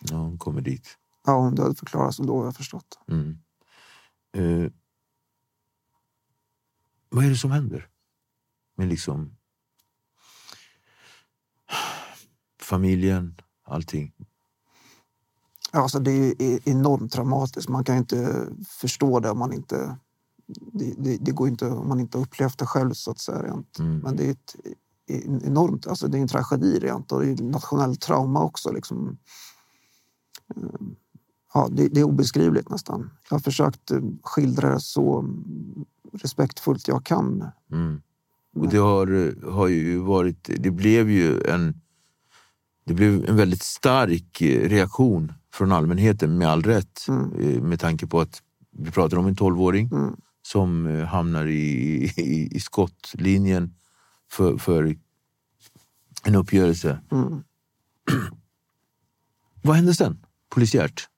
när 0.00 0.16
hon 0.18 0.38
kommer 0.38 0.60
dit. 0.60 0.98
Ja, 1.26 1.32
hon 1.38 1.54
dödförklaras 1.54 2.16
då 2.16 2.38
har 2.38 2.44
jag 2.44 2.56
förstått. 2.56 2.98
Mm. 3.08 3.38
Eh, 4.36 4.70
vad 7.08 7.24
är 7.24 7.28
det 7.30 7.36
som 7.36 7.50
händer? 7.50 7.88
Med 8.76 8.88
liksom 8.88 9.36
familjen, 12.60 13.40
allting. 13.64 14.12
Alltså, 15.70 15.98
det 15.98 16.10
är 16.10 16.34
e- 16.42 16.60
enormt 16.64 17.12
traumatiskt. 17.12 17.68
Man 17.68 17.84
kan 17.84 17.96
inte 17.96 18.48
förstå 18.80 19.20
det 19.20 19.30
om 19.30 19.38
man 19.38 19.52
inte... 19.52 19.98
Det, 20.72 20.94
det, 20.98 21.16
det 21.16 21.32
går 21.32 21.48
inte 21.48 21.66
om 21.66 21.88
man 21.88 22.00
inte 22.00 22.18
upplevt 22.18 22.58
det 22.58 22.66
själv 22.66 22.92
så 22.92 23.10
att 23.10 23.18
säga. 23.18 23.42
Rent. 23.42 23.78
Men 24.02 24.16
det 24.16 24.26
är 24.26 24.30
ett 24.30 24.56
e- 25.10 25.38
enormt, 25.44 25.86
alltså 25.86 26.08
det 26.08 26.18
är 26.18 26.22
en 26.22 26.28
tragedi 26.28 26.78
rent 26.78 27.12
och 27.12 27.20
det 27.20 27.28
är 27.28 27.32
ett 27.32 27.40
nationellt 27.40 28.00
trauma 28.00 28.42
också. 28.42 28.72
Liksom. 28.72 29.18
Ja, 31.56 31.68
det, 31.72 31.88
det 31.88 32.00
är 32.00 32.04
obeskrivligt 32.04 32.68
nästan. 32.70 33.10
Jag 33.30 33.34
har 33.34 33.40
försökt 33.40 33.90
eh, 33.90 34.00
skildra 34.22 34.70
det 34.74 34.80
så 34.80 35.18
mm, 35.18 35.84
respektfullt 36.12 36.88
jag 36.88 37.04
kan. 37.04 37.44
Och 38.56 38.68
det 38.68 38.76
har, 38.78 39.34
har 39.50 39.68
ju 39.68 39.98
varit, 39.98 40.50
det 40.58 40.70
blev 40.70 41.10
ju 41.10 41.40
en, 41.42 41.80
det 42.84 42.94
blev 42.94 43.28
en 43.28 43.36
väldigt 43.36 43.62
stark 43.62 44.40
eh, 44.40 44.68
reaktion 44.68 45.32
från 45.52 45.72
allmänheten 45.72 46.38
med 46.38 46.48
all 46.48 46.62
rätt. 46.62 47.06
eh, 47.08 47.62
Med 47.62 47.80
tanke 47.80 48.06
på 48.06 48.20
att 48.20 48.42
vi 48.70 48.90
pratar 48.90 49.16
om 49.16 49.26
en 49.26 49.34
12-åring 49.36 49.90
som 50.42 50.86
eh, 50.86 51.04
hamnar 51.04 51.46
i, 51.46 52.04
i, 52.16 52.48
i 52.56 52.60
skottlinjen 52.60 53.74
för, 54.30 54.56
för 54.58 54.96
en 56.24 56.34
uppgörelse. 56.34 57.00
Vad 59.62 59.76
hände 59.76 59.94
sen, 59.94 60.24
polisiärt? 60.54 61.08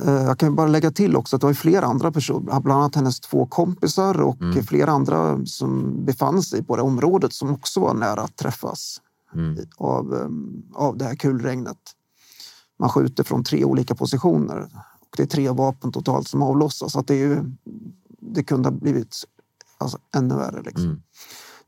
Eh, 0.00 0.12
Jag 0.12 0.38
kan 0.38 0.54
bara 0.54 0.66
lägga 0.66 0.90
till 0.90 1.16
också 1.16 1.36
att 1.36 1.40
det 1.40 1.46
var 1.46 1.54
flera 1.54 1.86
andra 1.86 2.12
personer, 2.12 2.60
bland 2.60 2.80
annat 2.80 2.94
hennes 2.94 3.20
två 3.20 3.46
kompisar 3.46 4.20
och 4.20 4.36
flera 4.62 4.90
andra 4.92 5.46
som 5.46 6.04
befann 6.04 6.42
sig 6.42 6.64
på 6.64 6.76
det 6.76 6.82
området 6.82 7.32
som 7.32 7.50
också 7.54 7.80
var 7.80 7.94
nära 7.94 8.20
att 8.22 8.36
träffas 8.36 9.00
i- 9.58 9.66
av, 9.76 10.14
em, 10.14 10.62
av 10.74 10.96
det 10.96 11.04
här 11.04 11.14
kulregnet. 11.14 11.78
Man 12.78 12.88
skjuter 12.90 13.24
från 13.24 13.44
tre 13.44 13.64
olika 13.64 13.94
positioner 13.94 14.68
och 15.00 15.16
det 15.16 15.22
är 15.22 15.26
tre 15.26 15.48
vapen 15.50 15.92
totalt 15.92 16.28
som 16.28 16.42
avlossas. 16.42 16.92
Så 16.92 16.98
att 17.00 17.06
det, 17.06 17.14
är 17.14 17.18
ju, 17.28 17.44
det 18.20 18.42
kunde 18.44 18.68
ha 18.68 18.76
blivit 18.76 19.16
alltså, 19.78 19.98
ännu 20.16 20.34
värre. 20.34 20.62
Liksom. 20.62 21.02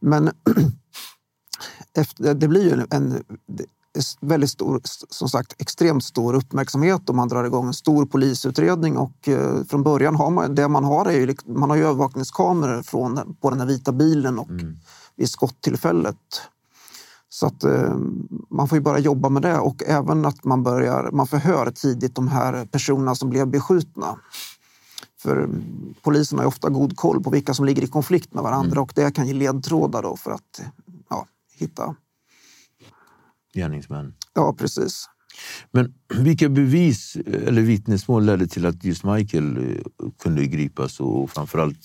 Men 0.01 0.31
efter, 1.97 2.35
det 2.35 2.49
blir 2.49 2.63
ju 2.63 2.71
en, 2.73 2.87
en 2.91 3.25
väldigt 4.21 4.51
stor, 4.51 4.81
som 5.11 5.29
sagt, 5.29 5.55
extremt 5.59 6.05
stor 6.05 6.35
uppmärksamhet 6.35 7.09
och 7.09 7.15
man 7.15 7.29
drar 7.29 7.45
igång 7.45 7.67
en 7.67 7.75
stor 7.75 8.07
polisutredning 8.07 8.97
och 8.97 9.29
eh, 9.29 9.65
från 9.65 9.83
början 9.83 10.17
har 10.17 10.31
man, 10.31 10.55
det 10.55 10.69
man 10.69 10.85
har 10.85 11.07
är 11.07 11.13
ju, 11.13 11.27
liksom- 11.27 11.61
man 11.61 11.71
har 11.71 11.77
ju 11.77 11.85
övervakningskameror 11.85 12.83
från, 12.83 13.37
på 13.41 13.51
den 13.51 13.61
här 13.61 13.67
vita 13.67 13.93
bilen 13.93 14.39
och 14.39 14.49
vid 15.17 15.31
skottillfället. 15.31 16.17
Så 17.29 17.47
att 17.47 17.65
eh, 17.65 17.97
man 18.51 18.69
får 18.69 18.79
ju 18.79 18.83
bara 18.83 18.99
jobba 18.99 19.29
med 19.29 19.43
det 19.43 19.59
och 19.59 19.83
även 19.87 20.25
att 20.25 20.45
man 20.45 20.63
börjar, 20.63 21.11
man 21.13 21.27
förhör 21.27 21.71
tidigt 21.71 22.15
de 22.15 22.29
här 22.29 22.67
personerna 22.67 23.15
som 23.15 23.31
blev 23.31 23.47
beskjutna. 23.47 24.19
För 25.19 25.37
mm, 25.37 25.63
polisen 26.03 26.39
har 26.39 26.47
ofta 26.47 26.69
god 26.69 26.97
koll 26.97 27.23
på 27.23 27.31
vilka 27.31 27.55
som 27.55 27.65
ligger 27.65 27.83
i 27.83 27.87
konflikt 27.87 28.35
med 28.35 28.43
varandra 28.43 28.81
och 28.81 28.93
det 28.95 29.11
kan 29.11 29.27
ge 29.27 29.35
ledtrådar 29.35 30.03
då 30.03 30.17
för 30.17 30.31
att 30.31 30.61
ja, 31.11 31.27
hitta 31.59 31.95
Gärningsmän. 33.55 34.15
Ja, 34.35 34.55
precis. 34.59 35.07
Men 35.73 35.95
vilka 36.25 36.49
bevis 36.49 37.17
eller 37.47 37.63
vittnesmål 37.63 38.25
ledde 38.25 38.47
till 38.47 38.67
att 38.67 38.85
just 38.85 39.05
Michael 39.05 39.57
eh, 39.57 40.09
kunde 40.23 40.47
gripas 40.47 41.01
och 41.01 41.31
framförallt, 41.31 41.79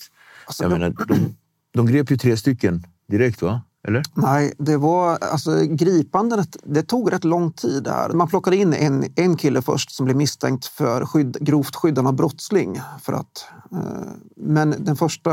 Alltså, 0.46 0.64
jag 0.64 0.70
de- 0.72 0.78
menar, 0.78 0.94
de, 1.08 1.34
de 1.74 1.86
grep 1.86 2.10
ju 2.10 2.16
tre 2.16 2.36
stycken 2.36 2.86
direkt 3.08 3.42
va? 3.42 3.62
Eller? 3.88 4.02
Nej, 4.14 4.52
det 4.58 4.76
var 4.76 5.18
alltså 5.18 5.60
gripandet. 5.66 6.56
Det 6.64 6.82
tog 6.82 7.12
rätt 7.12 7.24
lång 7.24 7.52
tid. 7.52 7.86
Här. 7.88 8.08
Man 8.12 8.28
plockade 8.28 8.56
in 8.56 8.72
en, 8.74 9.04
en 9.16 9.36
kille 9.36 9.62
först 9.62 9.90
som 9.90 10.04
blev 10.04 10.16
misstänkt 10.16 10.64
för 10.66 11.06
skydd, 11.06 11.36
grovt 11.40 11.76
skyddande 11.76 12.08
av 12.08 12.14
brottsling. 12.16 12.80
För 13.02 13.12
att, 13.12 13.44
eh, 13.72 14.10
men 14.36 14.74
den 14.78 14.96
första, 14.96 15.30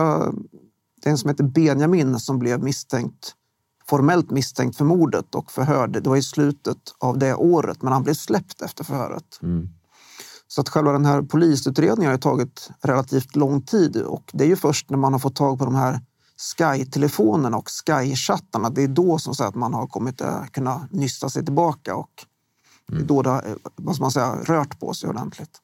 det 1.02 1.10
är 1.10 1.12
en 1.12 1.18
som 1.18 1.30
heter 1.30 1.44
Benjamin 1.44 2.20
som 2.20 2.40
blev 2.40 2.64
misstänkt 2.64 3.34
formellt 3.90 4.32
misstänkt 4.32 4.78
för 4.78 4.86
mordet 4.86 5.36
och 5.36 5.52
förhörd. 5.52 5.92
Det 5.92 6.10
var 6.10 6.18
i 6.18 6.24
slutet 6.24 6.78
av 7.00 7.18
det 7.18 7.34
året, 7.34 7.82
men 7.82 7.94
han 7.94 8.04
blev 8.04 8.14
släppt 8.14 8.62
efter 8.62 8.84
förhöret. 8.84 9.40
Mm. 9.42 9.70
Så 10.48 10.62
att 10.62 10.70
själva 10.70 10.92
den 10.92 11.06
här 11.06 11.22
polisutredningen 11.22 12.12
har 12.12 12.18
tagit 12.18 12.70
relativt 12.82 13.36
lång 13.36 13.62
tid 13.62 13.98
och 13.98 14.32
det 14.34 14.44
är 14.44 14.48
ju 14.48 14.56
först 14.56 14.90
när 14.90 14.98
man 14.98 15.14
har 15.14 15.20
fått 15.20 15.36
tag 15.36 15.60
på 15.60 15.66
de 15.66 15.76
här 15.76 16.00
Sky-telefonerna 16.38 17.58
och 17.58 17.70
Sky-chattarna, 17.70 18.70
det 18.70 18.84
är 18.84 18.88
då 18.88 19.20
som 19.20 19.36
så 19.36 19.44
att 19.44 19.56
man 19.56 19.74
har 19.74 19.88
kommit 19.88 20.22
att 20.22 20.52
kunna 20.52 20.88
nysta 20.92 21.30
sig 21.30 21.46
tillbaka 21.46 21.96
och 21.96 22.26
det 22.88 22.98
är 22.98 23.04
då 23.04 23.22
det 23.22 23.30
har, 23.30 23.44
vad 23.76 23.96
ska 23.96 24.04
man 24.04 24.12
säga, 24.12 24.36
rört 24.44 24.80
på 24.80 24.94
sig 24.94 25.10
ordentligt. 25.10 25.62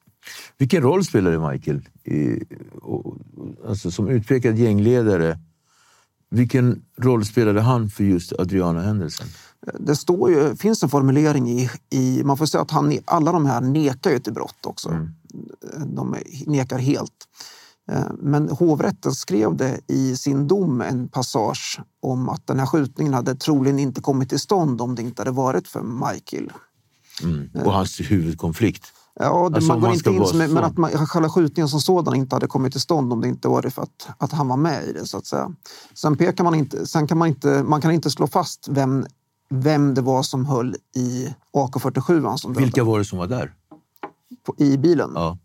Vilken 0.58 0.82
roll 0.82 1.04
spelade 1.04 1.50
Michael 1.50 1.88
i, 2.04 2.44
och, 2.82 3.16
alltså 3.68 3.90
som 3.90 4.08
utpekad 4.08 4.56
gängledare? 4.56 5.38
Vilken 6.34 6.82
roll 6.98 7.24
spelade 7.24 7.60
han 7.60 7.90
för 7.90 8.04
just 8.04 8.32
Adriana-händelsen? 8.32 9.26
Det 9.80 9.96
står 9.96 10.30
ju, 10.30 10.56
finns 10.56 10.82
en 10.82 10.88
formulering 10.88 11.48
i, 11.48 11.70
i... 11.90 12.24
Man 12.24 12.36
får 12.36 12.46
säga 12.46 12.62
att 12.62 12.70
han, 12.70 12.98
alla 13.04 13.32
de 13.32 13.46
här 13.46 13.60
nekar 13.60 14.10
ju 14.10 14.18
till 14.18 14.32
brott 14.32 14.66
också. 14.66 14.88
Mm. 14.88 15.10
De 15.86 16.16
nekar 16.46 16.78
helt. 16.78 17.28
Eh, 17.90 18.04
Men 18.18 18.48
hovrätten 18.48 19.12
skrev 19.12 19.56
det 19.56 19.80
i 19.88 20.16
sin 20.16 20.48
dom 20.48 20.80
en 20.80 21.08
passage 21.08 21.80
om 22.02 22.28
att 22.28 22.46
den 22.46 22.58
här 22.58 22.66
skjutningen 22.66 23.14
hade 23.14 23.34
troligen 23.34 23.78
inte 23.78 24.00
kommit 24.00 24.28
till 24.28 24.40
stånd 24.40 24.80
om 24.80 24.94
det 24.94 25.02
inte 25.02 25.20
hade 25.20 25.30
varit 25.30 25.68
för 25.68 25.82
Michael. 25.82 26.52
Mm. 27.22 27.48
Och 27.64 27.72
hans 27.72 28.00
huvudkonflikt. 28.00 28.92
Ja, 29.20 29.48
det, 29.48 29.56
Alltså, 29.56 29.68
man 29.68 29.80
går 29.80 29.88
man 29.88 29.94
inte 29.94 30.10
in 30.10 30.26
som, 30.26 30.38
men 30.38 30.64
att 30.64 30.76
man, 30.76 30.90
själva 30.90 31.28
skjutningen 31.28 31.68
som 31.68 31.80
sådan 31.80 32.14
inte 32.14 32.36
hade 32.36 32.46
kommit 32.46 32.72
till 32.72 32.80
stånd 32.80 33.12
om 33.12 33.20
det 33.20 33.28
inte 33.28 33.48
var 33.48 33.62
det 33.62 33.70
för 33.70 33.82
att, 33.82 34.08
att 34.18 34.32
han 34.32 34.48
var 34.48 34.56
med 34.56 34.84
i 34.84 34.92
det. 34.92 35.06
så 35.06 35.18
att 35.18 35.26
säga. 35.26 35.50
Sen, 35.94 36.16
pekar 36.16 36.44
man 36.44 36.54
inte, 36.54 36.86
sen 36.86 37.06
kan 37.06 37.18
man 37.18 37.28
inte, 37.28 37.62
man 37.62 37.80
kan 37.80 37.92
inte 37.92 38.10
slå 38.10 38.26
fast 38.26 38.68
vem, 38.68 39.06
vem 39.50 39.94
det 39.94 40.00
var 40.02 40.22
som 40.22 40.46
höll 40.46 40.76
i 40.96 41.34
AK47 41.56 42.36
som 42.36 42.52
dödade 42.52 42.64
Vilka 42.66 42.84
var 42.84 42.98
det 42.98 43.04
som 43.04 43.18
var 43.18 43.26
där? 43.26 43.54
på, 44.46 44.54
i 44.58 44.78
bilen. 44.78 45.10
Ja. 45.14 45.38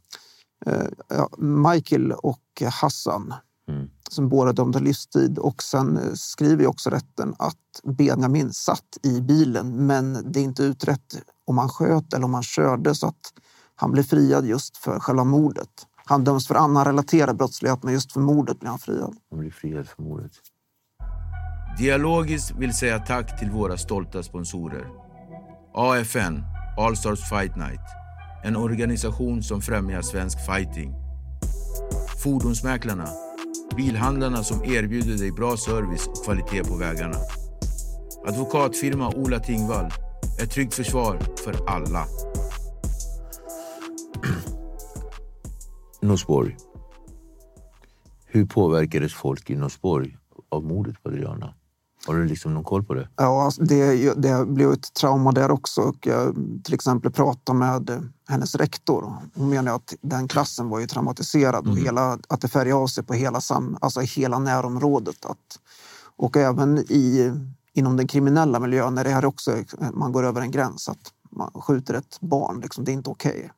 Eh, 0.66 0.86
ja, 1.08 1.30
Michael 1.38 2.12
och 2.12 2.64
Hassan 2.72 3.34
Mm. 3.70 3.90
som 4.10 4.30
båda 4.30 4.54
dömda 4.54 4.80
livstid. 4.80 5.38
Och 5.40 5.64
sen 5.64 5.98
eh, 5.98 6.14
skriver 6.14 6.62
ju 6.64 6.68
också 6.68 6.90
rätten 6.90 7.36
att 7.40 7.56
Benjamin 7.84 8.54
satt 8.54 8.98
i 9.04 9.22
bilen 9.22 9.86
men 9.86 10.32
det 10.32 10.40
är 10.40 10.44
inte 10.44 10.64
utrett 10.64 11.18
om 11.46 11.58
han 11.58 11.70
sköt 11.70 12.14
eller 12.14 12.26
om 12.26 12.34
han 12.34 12.44
körde 12.44 12.96
så 12.96 13.08
att 13.08 13.34
han 13.82 13.92
blev 13.92 14.04
friad 14.04 14.46
just 14.46 14.78
för 14.78 15.00
själva 15.00 15.24
mordet. 15.24 15.70
Han 16.06 16.24
döms 16.24 16.48
för 16.48 16.56
annan 16.56 16.86
relaterad 16.86 17.38
brottslighet 17.38 17.84
men 17.84 17.94
just 17.94 18.12
för 18.12 18.20
mordet 18.20 18.60
blev 18.60 18.70
han 18.70 18.80
friad. 18.80 19.16
Han 19.30 19.40
blir 19.40 19.52
friad 19.52 19.88
för 19.88 20.04
mordet. 20.04 20.32
Dialogiskt 21.78 22.52
vill 22.52 22.74
säga 22.74 23.00
tack 23.00 23.40
till 23.40 23.52
våra 23.52 23.78
stolta 23.78 24.24
sponsorer. 24.24 24.88
AFN, 25.74 26.44
All 26.78 26.98
Stars 26.98 27.30
Fight 27.30 27.56
Night. 27.56 27.82
En 28.44 28.56
organisation 28.56 29.44
som 29.44 29.62
främjar 29.62 30.02
svensk 30.02 30.38
fighting. 30.46 30.94
Fordonsmäklarna. 32.24 33.08
Bilhandlarna 33.76 34.44
som 34.44 34.64
erbjuder 34.64 35.18
dig 35.18 35.32
bra 35.32 35.58
service 35.58 36.08
och 36.08 36.24
kvalitet 36.26 36.64
på 36.64 36.76
vägarna. 36.76 37.18
Advokatfirma 38.28 39.10
Ola 39.10 39.40
Tingvall. 39.40 39.92
Ett 40.42 40.52
tryggt 40.52 40.74
försvar 40.74 41.20
för 41.44 41.70
alla. 41.70 42.06
Norsborg. 46.02 46.58
Hur 48.26 48.46
påverkades 48.46 49.14
folk 49.14 49.50
i 49.50 49.56
Norsborg 49.56 50.18
av 50.50 50.64
mordet 50.64 51.04
på 51.04 51.10
Adriana? 51.10 51.54
Har 52.08 52.14
du 52.14 52.26
liksom 52.26 52.54
någon 52.54 52.64
koll 52.64 52.84
på 52.84 52.94
det? 52.94 53.10
Ja, 53.16 53.44
alltså, 53.44 53.64
det, 53.64 54.14
det 54.14 54.46
blev 54.46 54.72
ett 54.72 54.94
trauma 54.94 55.32
där 55.32 55.52
också. 55.52 55.82
Och 55.82 56.08
jag 56.08 56.36
till 56.64 56.74
exempel 56.74 57.12
pratade 57.12 57.60
med 57.60 58.10
hennes 58.28 58.56
rektor. 58.56 59.14
Hon 59.36 59.50
menar 59.50 59.76
att 59.76 59.94
den 60.02 60.28
klassen 60.28 60.70
var 60.70 60.80
ju 60.80 60.88
traumatiserad 60.88 61.68
och 61.68 61.78
hela, 61.78 62.20
att 62.28 62.42
det 62.42 62.48
färgade 62.48 62.80
av 62.82 62.88
sig 62.88 63.04
på 63.04 63.14
hela, 63.14 63.42
sam, 63.42 63.78
alltså 63.82 64.00
hela 64.00 64.40
närområdet. 64.40 65.26
Att, 65.26 65.60
och 66.18 66.38
även 66.38 66.78
i, 66.78 67.34
inom 67.74 67.98
den 67.98 68.08
kriminella 68.08 68.60
miljön 68.60 68.96
när 68.96 69.04
det 69.04 69.10
här 69.10 69.26
också, 69.26 69.52
man 69.94 70.12
går 70.12 70.24
över 70.24 70.42
en 70.42 70.52
gräns. 70.52 70.90
Att 70.90 71.14
man 71.30 71.52
skjuter 71.52 71.94
ett 71.94 72.18
barn, 72.22 72.60
liksom, 72.62 72.84
det 72.84 72.92
är 72.92 72.94
inte 72.94 73.10
okej. 73.10 73.52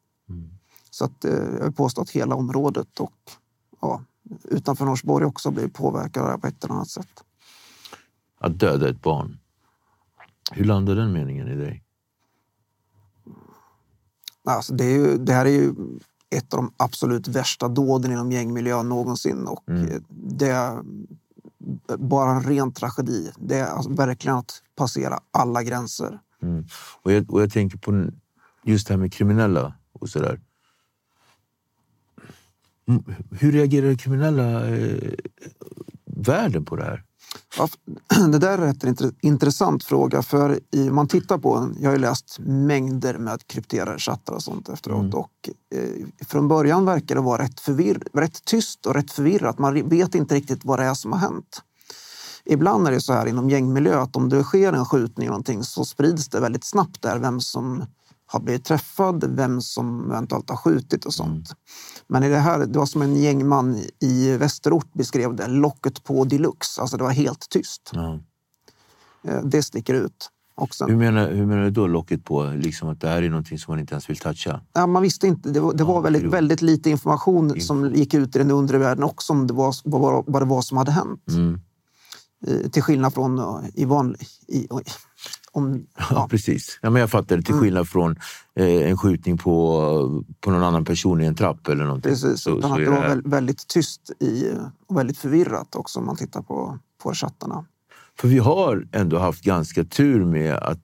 Så 0.89 1.05
att, 1.05 1.25
eh, 1.25 1.33
jag 1.33 1.63
vill 1.63 1.73
påstå 1.73 2.01
att 2.01 2.09
hela 2.09 2.35
området 2.35 2.99
och 2.99 3.13
ja, 3.81 4.01
utanför 4.43 4.85
Norsborg 4.85 5.25
också 5.25 5.51
blir 5.51 5.67
påverkade 5.67 6.37
på 6.37 6.47
ett 6.47 6.63
eller 6.63 6.73
annat 6.73 6.89
sätt. 6.89 7.23
Att 8.39 8.59
döda 8.59 8.89
ett 8.89 9.01
barn. 9.01 9.37
Hur 10.51 10.65
landade 10.65 11.01
den 11.01 11.11
meningen 11.13 11.47
i 11.47 11.55
dig? 11.55 11.83
Alltså 14.43 14.73
det, 14.73 14.83
är 14.85 14.97
ju, 14.97 15.17
det 15.17 15.33
här 15.33 15.45
är 15.45 15.49
ju 15.49 15.73
ett 16.29 16.53
av 16.53 16.57
de 16.57 16.73
absolut 16.77 17.27
värsta 17.27 17.67
dåden 17.67 18.11
inom 18.11 18.31
gängmiljön 18.31 18.89
någonsin. 18.89 19.47
Och 19.47 19.69
Mm. 19.69 20.03
det 20.09 20.47
är 20.47 20.83
bara 21.97 22.31
en 22.31 22.43
ren 22.43 22.71
tragedi. 22.71 23.31
Det 23.37 23.57
är 23.57 23.65
alltså 23.65 23.91
verkligen 23.93 24.37
att 24.37 24.63
passera 24.75 25.19
alla 25.31 25.63
gränser. 25.63 26.19
Mm. 26.41 26.65
Och, 27.01 27.11
jag, 27.11 27.33
och 27.33 27.41
jag 27.41 27.51
tänker 27.51 27.77
på 27.77 28.09
just 28.63 28.87
det 28.87 28.93
här 28.93 28.99
med 28.99 29.13
kriminella 29.13 29.73
och 30.01 30.09
sådär. 30.09 30.39
Mm, 32.87 33.03
Hur 33.31 33.51
reagerar 33.51 33.95
kriminella 33.95 34.67
eh, 34.67 35.13
världen 36.05 36.65
på 36.65 36.75
det 36.75 36.83
här? 36.83 37.03
Ja, 37.57 37.67
Det 38.31 38.39
där 38.39 38.57
är 38.57 38.85
en 38.87 39.15
intressant 39.21 39.83
fråga. 39.83 40.21
För 40.21 40.59
i, 40.71 40.89
man 40.89 41.07
tittar 41.07 41.37
på 41.37 41.69
jag 41.79 41.89
har 41.89 41.97
läst 41.97 42.39
mängder 42.39 43.17
med 43.17 43.47
krypterade 43.47 43.99
chattar 43.99 44.33
och 44.33 44.43
sånt 44.43 44.69
efteråt. 44.69 45.13
Och, 45.13 45.49
eh, 45.75 46.25
från 46.27 46.47
början 46.47 46.85
verkar 46.85 47.15
det 47.15 47.21
vara 47.21 47.43
rätt, 47.43 47.59
förvirr, 47.59 48.03
rätt 48.13 48.45
tyst 48.45 48.85
och 48.85 48.93
rätt 48.93 49.11
förvirrat. 49.11 49.59
Man 49.59 49.89
vet 49.89 50.15
inte 50.15 50.35
riktigt 50.35 50.65
vad 50.65 50.79
det 50.79 50.85
är 50.85 50.93
som 50.93 51.11
har 51.11 51.19
hänt. 51.19 51.61
Ibland 52.45 52.87
är 52.87 52.91
det 52.91 53.01
så 53.01 53.13
här 53.13 53.25
inom 53.25 53.49
gängmiljö 53.49 53.99
att 53.99 54.15
om 54.15 54.29
det 54.29 54.43
sker 54.43 54.73
en 54.73 54.85
skjutning 54.85 55.25
eller 55.25 55.31
någonting 55.31 55.63
så 55.63 55.85
sprids 55.85 56.29
det 56.29 56.39
väldigt 56.39 56.63
snabbt 56.63 57.01
där 57.01 57.19
vem 57.19 57.39
som 57.39 57.83
har 58.31 58.39
blivit 58.39 58.65
träffad, 58.65 59.23
vem 59.35 59.61
som 59.61 60.11
eventuellt 60.11 60.49
har 60.49 60.57
skjutit 60.57 61.05
och 61.05 61.13
sånt. 61.13 61.49
Men 62.07 62.23
i 62.23 62.29
det 62.29 62.37
här, 62.39 62.59
det 62.65 62.79
var 62.79 62.85
som 62.85 63.01
en 63.01 63.15
gängman 63.15 63.79
i 63.99 64.37
Västerort 64.37 64.93
beskrev 64.93 65.35
det, 65.35 65.47
locket 65.47 66.03
på 66.03 66.23
deluxe. 66.23 66.81
Alltså 66.81 66.97
det 66.97 67.03
var 67.03 67.11
helt 67.11 67.49
tyst. 67.49 67.91
Ja. 67.93 68.19
Eh, 69.27 69.41
Det 69.43 69.63
sticker 69.63 69.93
ut. 69.93 70.29
Och 70.55 70.75
sen, 70.75 70.89
Hur, 70.89 70.95
menar, 70.97 71.31
hur 71.31 71.45
menar 71.45 71.63
du 71.63 71.69
då 71.71 71.87
locket 71.87 72.25
på 72.25 72.43
liksom 72.43 72.89
att 72.89 73.01
det 73.01 73.09
här 73.09 73.21
är 73.21 73.29
någonting 73.29 73.59
som 73.59 73.71
man 73.71 73.79
inte 73.79 73.93
ens 73.93 74.09
vill 74.09 74.17
toucha? 74.17 74.61
ja, 74.73 74.87
man 74.87 75.01
visste 75.01 75.27
inte, 75.27 75.49
det 75.49 75.59
var, 75.59 75.73
det 75.73 75.83
var 75.83 76.01
väldigt, 76.01 76.21
det 76.21 76.27
var- 76.27 76.31
väldigt 76.37 76.61
lite 76.61 76.89
information 76.89 77.61
som 77.61 77.93
gick 77.95 78.13
ut 78.13 78.35
i 78.35 78.39
den 78.39 78.51
undre 78.51 78.77
världen 78.77 79.03
också 79.03 79.33
om 79.33 79.47
det 79.47 79.53
var, 79.53 79.75
vad, 79.83 80.23
vad 80.27 80.41
det 80.41 80.45
var 80.45 80.61
som 80.61 80.77
hade 80.77 80.91
hänt. 80.91 81.23
Mm. 81.29 81.59
Eh, 82.47 82.69
Till 82.69 82.83
skillnad 82.83 83.13
från 83.13 83.39
eh, 83.39 83.59
i 83.73 83.85
vanlig... 83.85 84.27
I, 84.47 84.67
oj, 84.69 84.83
om, 85.53 85.85
Ja, 85.97 86.03
ja, 86.09 86.27
precis. 86.29 86.79
Ja, 86.81 86.89
men 86.89 86.99
jag 86.99 87.09
fattar 87.09 87.37
det. 87.37 87.43
Till 87.43 87.53
Mm. 87.53 87.63
skillnad 87.63 87.87
från 87.89 88.15
eh, 88.55 88.89
en 88.89 88.97
skjutning 88.97 89.37
på, 89.37 90.23
på 90.41 90.51
någon 90.51 90.63
annan 90.63 90.85
person 90.85 91.21
i 91.21 91.25
en 91.25 91.35
trapp 91.35 91.67
eller 91.67 91.85
någonting. 91.85 92.11
precis. 92.11 92.41
Så, 92.41 92.61
så 92.61 92.77
det 92.77 92.89
var 92.89 93.01
väl- 93.01 93.21
väldigt 93.25 93.67
tyst 93.67 94.11
i, 94.19 94.51
och 94.87 94.97
väldigt 94.97 95.17
förvirrat 95.17 95.75
också 95.75 95.99
om 95.99 96.05
man 96.05 96.15
tittar 96.15 96.41
på, 96.41 96.79
på 97.03 97.13
chattarna. 97.13 97.65
För 98.19 98.27
vi 98.27 98.37
har 98.39 98.87
ändå 98.91 99.19
haft 99.19 99.43
ganska 99.43 99.83
tur 99.83 100.25
med 100.25 100.53
att, 100.55 100.79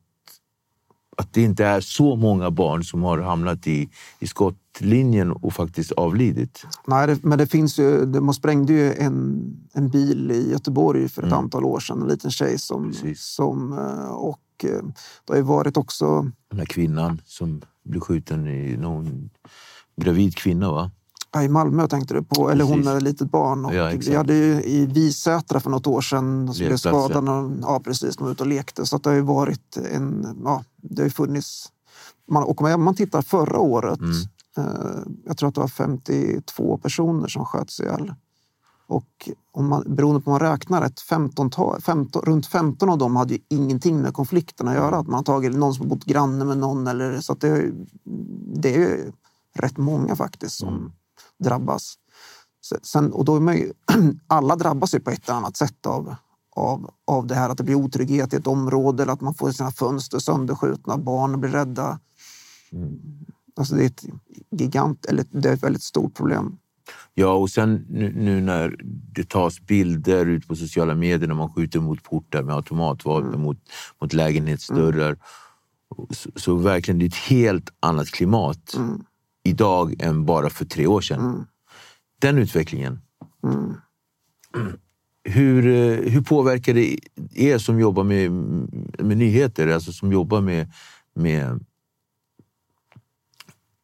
att 1.18 1.34
det 1.34 1.42
inte 1.42 1.66
är 1.66 1.82
så 1.82 2.16
många 2.16 2.52
barn 2.52 2.84
som 2.84 3.04
har 3.04 3.18
hamnat 3.20 3.68
i, 3.68 3.90
i 4.20 4.28
skottlinjen 4.28 5.32
och 5.32 5.54
faktiskt 5.54 5.92
avlidit. 5.92 6.66
Nej, 6.88 7.08
det, 7.08 7.24
men 7.24 7.38
det 7.38 7.48
finns 7.48 7.80
ju, 7.80 8.06
det, 8.06 8.22
man 8.22 8.34
sprängde 8.34 8.74
ju 8.74 8.94
en, 8.94 9.44
en 9.74 9.90
bil 9.90 10.32
i 10.32 10.52
Göteborg 10.52 11.10
för 11.10 11.24
ett 11.24 11.34
antal 11.34 11.66
år 11.66 11.80
sedan. 11.80 12.02
En 12.02 12.08
liten 12.08 12.32
tjej 12.32 12.60
som... 12.60 12.80
Mm. 12.84 12.92
Precis. 12.92 13.22
som 13.24 13.74
eh, 13.74 14.12
och 14.64 14.66
eh, 14.70 14.84
det 15.26 15.34
har 15.34 15.38
ju 15.38 15.42
varit 15.42 15.78
också... 15.78 16.32
Den 16.50 16.60
här 16.60 16.66
kvinnan 16.66 17.22
som 17.26 17.62
blev 17.84 18.00
skjuten 18.02 18.48
i 18.48 18.78
någon 18.78 19.30
gravid 20.02 20.36
kvinna, 20.36 20.72
va? 20.72 20.92
ja, 21.34 21.44
I 21.44 21.50
Malmö 21.50 21.88
tänkte 21.88 22.14
du 22.14 22.24
på, 22.24 22.50
eller 22.52 22.64
hon 22.64 22.74
Precis. 22.74 22.86
med 22.86 22.98
ett 22.98 23.04
litet 23.04 23.32
barn. 23.32 23.66
Och 23.66 23.74
Ja, 23.76 23.92
vi 24.00 24.16
hade 24.16 24.34
ju 24.36 24.64
i 24.64 24.86
Visätra 24.86 25.60
för 25.60 25.70
något 25.70 25.88
år 25.88 26.02
sedan 26.02 26.54
som 26.54 26.66
blev 26.66 26.78
skadad. 26.78 27.24
när- 27.24 27.58
Ja, 27.62 27.80
precis. 27.84 28.16
De 28.16 28.24
var 28.24 28.32
ute 28.32 28.44
och 28.44 28.50
lekte. 28.50 28.86
Så 28.86 28.98
det 28.98 29.10
har 29.10 29.16
ju 29.16 29.22
varit 29.22 29.78
en... 29.94 30.28
Ja, 30.44 30.64
det 30.78 31.02
har 31.02 31.06
ju 31.06 31.12
funnits... 31.12 31.66
Man, 32.32 32.44
och 32.44 32.62
om 32.62 32.84
man 32.84 32.96
tittar 32.96 33.22
förra 33.22 33.60
året, 33.60 34.00
Mm. 34.00 34.12
eh, 34.58 35.00
jag 35.26 35.38
tror 35.38 35.50
att 35.50 35.56
det 35.56 35.62
var 35.62 35.68
52 35.68 36.78
personer 36.78 37.28
som 37.28 37.46
sköts 37.46 37.80
ihjäl. 37.80 38.14
Och 38.88 39.30
om 39.52 39.68
man, 39.68 39.96
beroende 39.96 40.22
på 40.22 40.32
hur 40.32 40.40
man 40.40 40.52
räknar, 40.52 40.82
ett 40.82 41.00
15, 41.00 41.52
15, 41.82 42.22
runt 42.22 42.48
15 42.48 42.90
av 42.90 42.98
dem 42.98 43.16
hade 43.16 43.34
ju 43.34 43.40
ingenting 43.50 44.02
med 44.02 44.14
konflikten 44.14 44.68
att 44.68 44.76
göra. 44.76 44.98
Att 44.98 45.08
man 45.08 45.16
har 45.16 45.24
tagit 45.24 45.56
någon 45.56 45.74
som 45.74 45.88
bott 45.88 46.06
granne 46.06 46.46
med 46.46 46.58
någon. 46.58 46.88
Eller, 46.88 47.20
så 47.20 47.34
det, 47.34 47.72
det 48.56 48.76
är 48.76 48.80
ju 48.80 49.12
rätt 49.54 49.78
många 49.78 50.16
faktiskt 50.16 50.56
som 50.56 50.76
mm. 50.76 50.92
drabbas. 51.38 51.96
Sen, 52.82 53.14
och 53.14 53.26
då 53.26 53.36
är 53.36 53.54
ju, 53.54 53.74
alla 54.28 54.56
drabbas 54.56 54.96
ju 54.96 55.00
på 55.00 55.10
ett 55.10 55.30
eller 55.30 55.38
annat 55.38 55.58
sätt 55.58 55.86
av, 55.86 56.16
av, 56.56 56.90
av 57.06 57.28
det 57.28 57.36
här 57.36 57.50
att 57.50 57.58
det 57.58 57.64
blir 57.64 57.76
otrygghet 57.76 58.34
i 58.34 58.36
ett 58.36 58.48
område 58.48 59.04
eller 59.04 59.14
att 59.14 59.22
man 59.22 59.34
får 59.34 59.52
sina 59.52 59.72
fönster 59.72 60.20
sönderskjutna, 60.20 60.98
barn 60.98 61.40
blir 61.40 61.52
rädda. 61.52 62.00
Mm. 62.72 63.00
Alltså 63.56 63.76
det 63.76 63.84
är 63.84 63.88
ett 63.88 64.06
gigant, 64.52 65.06
eller 65.06 65.26
det 65.30 65.50
är 65.50 65.54
ett 65.54 65.64
väldigt 65.64 65.84
stort 65.84 66.14
problem. 66.14 66.58
Ja, 67.14 67.34
och 67.34 67.50
sen 67.50 67.86
nu, 67.90 68.14
nu, 68.16 68.42
när 68.42 68.76
det 69.12 69.30
tas 69.30 69.60
bilder 69.60 70.26
ut 70.26 70.48
på 70.48 70.56
sociala 70.56 70.96
medier 70.96 71.28
när 71.28 71.36
man 71.36 71.54
skjuter 71.54 71.80
mot 71.80 72.04
portar 72.04 72.44
med 72.44 72.56
automatvapen 72.56 73.28
mm. 73.30 73.42
mot, 73.42 73.58
mot 74.02 74.14
lägenhetsdörrar. 74.14 75.10
Mm. 75.10 75.20
Så, 76.10 76.30
så, 76.36 76.56
verkligen, 76.56 77.00
det 77.00 77.06
är 77.06 77.08
ett 77.08 77.16
helt 77.16 77.70
annat 77.80 78.08
klimat 78.08 78.74
mm. 78.78 79.04
idag 79.44 80.02
än 80.02 80.26
bara 80.26 80.50
för 80.50 80.66
tre 80.66 80.88
år 80.88 81.02
sedan. 81.02 81.20
Mm. 81.20 81.46
Den 82.22 82.38
utvecklingen. 82.38 83.02
Mm. 83.44 83.74
Hur, 85.24 85.68
eh, 85.68 86.12
hur 86.12 86.22
påverkar 86.22 86.74
det 86.74 86.98
er 87.36 87.58
som 87.58 87.80
jobbar 87.80 88.04
med, 88.04 88.32
med 89.00 89.18
nyheter, 89.18 89.68
alltså 89.68 89.92
som 89.92 90.12
jobbar 90.12 90.42
med, 90.42 90.72
med, 91.16 91.66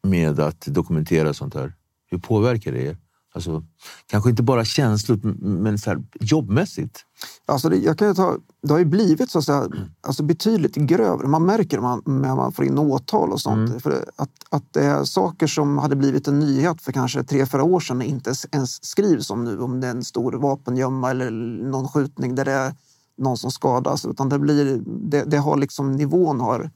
med 0.04 0.40
att 0.40 0.66
dokumentera 0.66 1.34
sånt 1.34 1.54
här? 1.54 1.74
Hur 2.14 2.20
påverkar 2.20 2.72
det 2.72 2.82
er? 2.82 2.98
Alltså, 3.36 3.64
kanske 4.08 4.30
inte 4.30 4.44
bara 4.44 4.66
känsligt, 4.66 5.24
men 5.42 5.78
så 5.78 5.90
här, 5.90 6.04
jobbmässigt. 6.20 7.00
Alltså 7.46 7.70
det, 7.70 7.78
jag 7.78 7.98
kan 7.98 8.16
ta, 8.16 8.38
det 8.64 8.72
har 8.74 8.80
ju 8.80 8.86
blivit 8.86 9.32
så 9.32 9.40
att 9.40 9.46
säga, 9.46 9.68
alltså 10.02 10.24
betydligt 10.24 10.76
grövre. 10.76 11.28
Man 11.28 11.46
märker 11.46 11.78
det 11.78 12.12
när 12.12 12.36
man 12.36 12.52
får 12.52 12.66
in 12.66 12.78
åtal 12.78 13.32
och 13.32 13.42
sånt. 13.42 13.70
Mm. 13.70 13.80
För 13.80 14.06
att, 14.16 14.30
att 14.50 14.74
det 14.74 14.86
är 14.86 15.04
saker 15.04 15.48
som 15.48 15.78
hade 15.78 15.96
blivit 15.96 16.28
en 16.28 16.40
nyhet 16.40 16.82
för 16.82 16.92
kanske 16.92 17.24
tre, 17.24 17.46
fyra 17.46 17.64
år 17.64 17.80
sedan 17.80 18.02
inte 18.02 18.34
ens 18.52 18.86
skrivs 18.86 19.30
om 19.30 19.44
nu. 19.44 19.60
Om 19.60 19.82
det 19.82 19.88
är 19.88 19.92
en 19.92 20.04
stor 20.04 20.32
vapengömma 20.34 21.12
eller 21.12 21.32
någon 21.72 21.88
skjutning 21.88 22.36
där 22.36 22.46
det 22.46 22.52
är 22.52 22.76
någon 23.18 23.38
som 23.38 23.52
skadas. 23.52 24.06
Utan 24.06 24.30
det, 24.30 24.40
blir, 24.40 24.82
det, 24.86 25.24
det 25.24 25.38
har 25.38 25.58
liksom, 25.58 25.92
nivån 25.92 26.40
har 26.40 26.72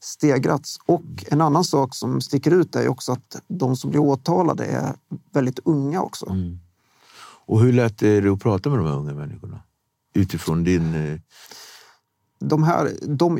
stegrats. 0.00 0.78
Och 0.86 1.24
en 1.26 1.40
annan 1.40 1.64
sak 1.64 1.94
som 1.94 2.20
sticker 2.20 2.50
ut 2.50 2.76
är 2.76 2.88
också 2.88 3.12
att 3.12 3.42
de 3.48 3.76
som 3.76 3.90
blir 3.90 4.00
åtalade 4.00 4.64
är 4.64 4.94
väldigt 5.32 5.58
unga 5.64 6.02
också. 6.02 6.26
Mm. 6.30 6.58
Och 7.46 7.60
hur 7.60 7.72
lätt 7.72 8.02
är 8.02 8.22
det 8.22 8.32
att 8.32 8.40
prata 8.40 8.70
med 8.70 8.78
de 8.78 8.86
här 8.86 8.96
unga 8.96 9.14
människorna? 9.14 9.60
Utifrån 10.14 10.64
din... 10.64 10.94
Eh, 10.94 11.20
de 12.38 12.62
här, 12.62 12.92
de, 13.02 13.38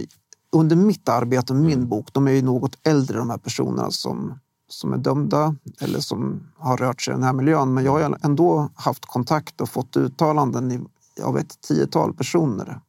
under 0.52 0.76
mitt 0.76 1.08
arbete 1.08 1.54
med 1.54 1.62
min 1.62 1.72
mm. 1.72 1.88
bok, 1.88 2.12
de 2.12 2.28
är 2.28 2.32
ju 2.32 2.42
något 2.42 2.78
äldre 2.82 3.18
de 3.18 3.30
här 3.30 3.38
personerna 3.38 3.90
som, 3.90 4.38
som 4.68 4.92
är 4.92 4.98
dömda 4.98 5.56
eller 5.80 6.00
som 6.00 6.42
har 6.56 6.76
rört 6.76 7.02
sig 7.02 7.12
i 7.12 7.14
den 7.14 7.24
här 7.24 7.32
miljön. 7.32 7.74
Men 7.74 7.84
jag 7.84 7.92
har 7.92 8.18
ändå 8.22 8.70
haft 8.74 9.06
kontakt 9.06 9.60
och 9.60 9.68
fått 9.68 9.96
uttalanden 9.96 10.88
av 11.22 11.38
ett 11.38 11.60
tiotal 11.60 12.14
personer 12.14 12.80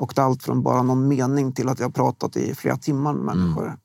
och 0.00 0.12
det 0.14 0.20
är 0.20 0.24
allt 0.24 0.42
från 0.42 0.62
bara 0.62 0.82
någon 0.82 1.08
mening 1.08 1.52
till 1.52 1.68
att 1.68 1.78
jag 1.78 1.86
har 1.86 1.92
pratat 1.92 2.36
i 2.36 2.54
flera 2.54 2.76
timmar 2.76 3.12
med 3.12 3.36
människor. 3.36 3.66
Mm. 3.66 3.78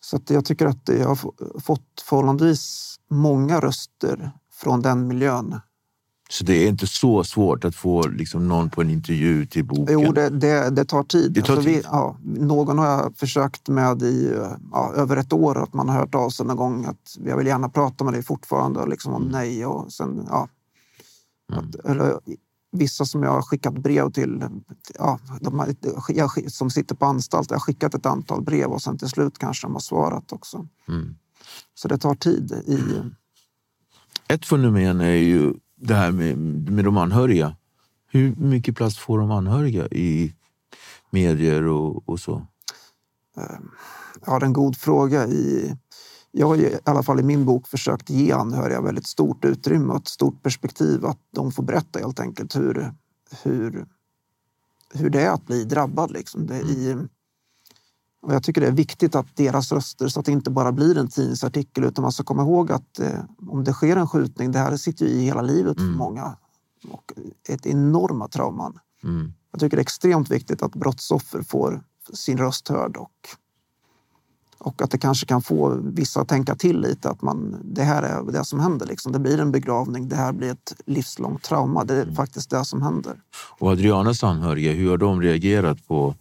Så 0.00 0.16
att 0.16 0.30
jag 0.30 0.44
tycker 0.44 0.66
att 0.66 0.88
jag 0.88 1.08
har 1.08 1.18
fått 1.60 2.04
förhållandevis 2.08 2.96
många 3.10 3.60
röster 3.60 4.32
från 4.52 4.82
den 4.82 5.06
miljön. 5.06 5.60
Så 6.30 6.44
det 6.44 6.52
är 6.64 6.68
inte 6.68 6.86
så 6.86 7.24
svårt 7.24 7.64
att 7.64 7.74
få 7.74 8.06
liksom 8.06 8.48
någon 8.48 8.70
på 8.70 8.80
en 8.80 8.90
intervju 8.90 9.46
till 9.46 9.64
boken? 9.64 9.86
Jo, 10.00 10.12
det, 10.12 10.28
det, 10.28 10.70
det 10.70 10.84
tar 10.84 11.02
tid. 11.02 11.32
Det 11.32 11.42
tar 11.42 11.52
alltså 11.52 11.68
tid. 11.68 11.76
Vi, 11.76 11.82
ja, 11.84 12.16
någon 12.22 12.78
har 12.78 12.86
jag 12.86 13.16
försökt 13.16 13.68
med 13.68 14.02
i 14.02 14.32
ja, 14.72 14.92
över 14.96 15.16
ett 15.16 15.32
år, 15.32 15.62
att 15.62 15.74
man 15.74 15.88
har 15.88 15.98
hört 15.98 16.14
av 16.14 16.30
sig 16.30 16.46
någon 16.46 16.56
gång 16.56 16.84
att 16.84 17.16
jag 17.24 17.36
vill 17.36 17.46
gärna 17.46 17.68
prata 17.68 18.04
med 18.04 18.12
dig 18.12 18.22
fortfarande, 18.22 18.80
och 18.80 18.88
liksom, 18.88 19.14
mm. 19.14 19.28
nej. 19.28 19.66
Och 19.66 19.92
sen, 19.92 20.26
ja, 20.30 20.48
mm. 21.52 21.64
att, 21.64 21.74
eller, 21.74 22.20
vissa 22.74 23.04
som 23.04 23.22
jag 23.22 23.30
har 23.30 23.42
skickat 23.42 23.74
brev 23.74 24.12
till, 24.12 24.44
ja, 24.98 25.18
de, 25.40 25.74
jag, 26.08 26.52
som 26.52 26.70
sitter 26.70 26.94
på 26.94 27.06
anstalt. 27.06 27.50
Jag 27.50 27.56
har 27.56 27.60
skickat 27.60 27.94
ett 27.94 28.06
antal 28.06 28.42
brev 28.42 28.66
och 28.66 28.82
sen 28.82 28.98
till 28.98 29.08
slut 29.08 29.38
kanske 29.38 29.66
de 29.66 29.72
har 29.72 29.80
svarat 29.80 30.32
också. 30.32 30.68
Mm. 30.88 31.16
Så 31.74 31.88
det 31.88 31.98
tar 31.98 32.14
tid. 32.14 32.52
I... 32.66 32.78
Ett 34.28 34.46
fenomen 34.46 35.00
är 35.00 35.14
ju 35.14 35.54
det 35.76 35.94
här 35.94 36.12
med, 36.12 36.38
med 36.72 36.84
de 36.84 36.96
anhöriga. 36.96 37.56
Hur 38.10 38.34
mycket 38.36 38.76
plats 38.76 38.98
får 38.98 39.18
de 39.18 39.30
anhöriga 39.30 39.86
i 39.86 40.34
medier 41.10 41.66
och, 41.66 42.08
och 42.08 42.20
så? 42.20 42.46
Ehm, 43.36 43.70
jag 44.24 44.32
har 44.32 44.40
en 44.40 44.52
god 44.52 44.76
fråga. 44.76 45.26
I, 45.26 45.76
jag 46.36 46.46
har 46.46 46.56
i 46.56 46.78
alla 46.84 47.02
fall 47.02 47.20
i 47.20 47.22
min 47.22 47.44
bok 47.44 47.68
försökt 47.68 48.10
ge 48.10 48.32
anhöriga 48.32 48.80
väldigt 48.80 49.06
stort 49.06 49.44
utrymme 49.44 49.92
och 49.92 50.00
ett 50.00 50.08
stort 50.08 50.42
perspektiv. 50.42 51.04
Att 51.04 51.18
de 51.30 51.52
får 51.52 51.62
berätta 51.62 51.98
helt 51.98 52.20
enkelt 52.20 52.56
hur, 52.56 52.92
hur, 53.42 53.86
hur 54.94 55.10
det 55.10 55.20
är 55.20 55.30
att 55.30 55.46
bli 55.46 55.64
drabbad. 55.64 56.10
Liksom. 56.10 56.46
Det 56.46 56.60
i, 56.60 56.96
och 58.22 58.34
jag 58.34 58.42
tycker 58.42 58.60
det 58.60 58.66
är 58.66 58.72
viktigt 58.72 59.14
att 59.14 59.36
deras 59.36 59.72
röster, 59.72 60.08
så 60.08 60.20
att 60.20 60.26
det 60.26 60.32
inte 60.32 60.50
bara 60.50 60.72
blir 60.72 60.98
en 60.98 61.08
tidningsartikel 61.08 61.84
utan 61.84 62.02
man 62.02 62.12
ska 62.12 62.24
komma 62.24 62.42
ihåg 62.42 62.72
att 62.72 62.98
eh, 62.98 63.20
om 63.48 63.64
det 63.64 63.72
sker 63.72 63.96
en 63.96 64.08
skjutning, 64.08 64.52
det 64.52 64.58
här 64.58 64.76
sitter 64.76 65.06
ju 65.06 65.12
i 65.12 65.24
hela 65.24 65.42
livet 65.42 65.78
mm. 65.78 65.92
för 65.92 65.98
många. 65.98 66.36
Och 66.90 67.12
ett 67.48 67.66
enorma 67.66 68.28
trauman. 68.28 68.78
Mm. 69.04 69.32
Jag 69.50 69.60
tycker 69.60 69.76
det 69.76 69.80
är 69.80 69.82
extremt 69.82 70.30
viktigt 70.30 70.62
att 70.62 70.74
brottsoffer 70.74 71.42
får 71.42 71.84
sin 72.12 72.38
röst 72.38 72.68
hörd 72.68 72.96
och 72.96 73.28
och 74.64 74.82
att 74.82 74.90
det 74.90 74.98
kanske 74.98 75.26
kan 75.26 75.42
få 75.42 75.80
vissa 75.82 76.20
att 76.20 76.28
tänka 76.28 76.54
till 76.54 76.80
lite 76.80 77.10
att 77.10 77.22
man, 77.22 77.56
det 77.64 77.82
här 77.82 78.02
är 78.02 78.32
det 78.32 78.44
som 78.44 78.60
händer. 78.60 78.86
Liksom. 78.86 79.12
Det 79.12 79.18
blir 79.18 79.40
en 79.40 79.52
begravning, 79.52 80.08
det 80.08 80.16
här 80.16 80.32
blir 80.32 80.50
ett 80.50 80.74
livslångt 80.86 81.42
trauma. 81.42 81.84
Det 81.84 81.94
är 81.94 82.02
mm. 82.02 82.14
faktiskt 82.14 82.50
det 82.50 82.64
som 82.64 82.82
händer. 82.82 83.14
Och 83.58 83.70
Adrianas 83.70 84.24
anhöriga, 84.24 84.72
hur 84.72 84.90
har 84.90 84.96
de 84.96 85.22
reagerat 85.22 85.86
på, 85.88 86.14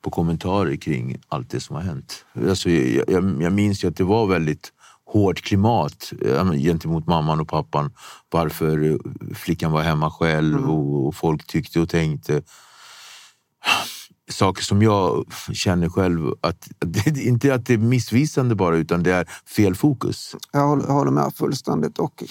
på 0.00 0.10
kommentarer 0.10 0.76
kring 0.76 1.16
allt 1.28 1.50
det 1.50 1.60
som 1.60 1.76
har 1.76 1.82
hänt? 1.82 2.24
Alltså, 2.48 2.70
jag, 2.70 3.10
jag, 3.10 3.42
jag 3.42 3.52
minns 3.52 3.84
ju 3.84 3.88
att 3.88 3.96
det 3.96 4.04
var 4.04 4.26
väldigt 4.26 4.72
hårt 5.06 5.40
klimat 5.40 6.12
gentemot 6.56 7.06
mamman 7.06 7.40
och 7.40 7.48
pappan. 7.48 7.92
Varför 8.30 8.98
flickan 9.34 9.72
var 9.72 9.82
hemma 9.82 10.10
själv 10.10 10.58
mm. 10.58 10.70
och, 10.70 11.06
och 11.06 11.14
folk 11.14 11.46
tyckte 11.46 11.80
och 11.80 11.88
tänkte 11.88 12.42
saker 14.32 14.62
som 14.62 14.82
jag 14.82 15.32
känner 15.52 15.88
själv 15.88 16.32
att 16.40 16.68
det, 16.78 17.20
inte 17.20 17.54
att 17.54 17.66
det 17.66 17.74
är 17.74 17.78
missvisande 17.78 18.54
bara 18.54 18.76
utan 18.76 19.02
det 19.02 19.12
är 19.12 19.24
fel 19.56 19.74
fokus. 19.74 20.36
Jag 20.52 20.68
håller, 20.68 20.84
jag 20.86 20.92
håller 20.92 21.10
med 21.10 21.32
fullständigt. 21.34 21.98
Och 21.98 22.24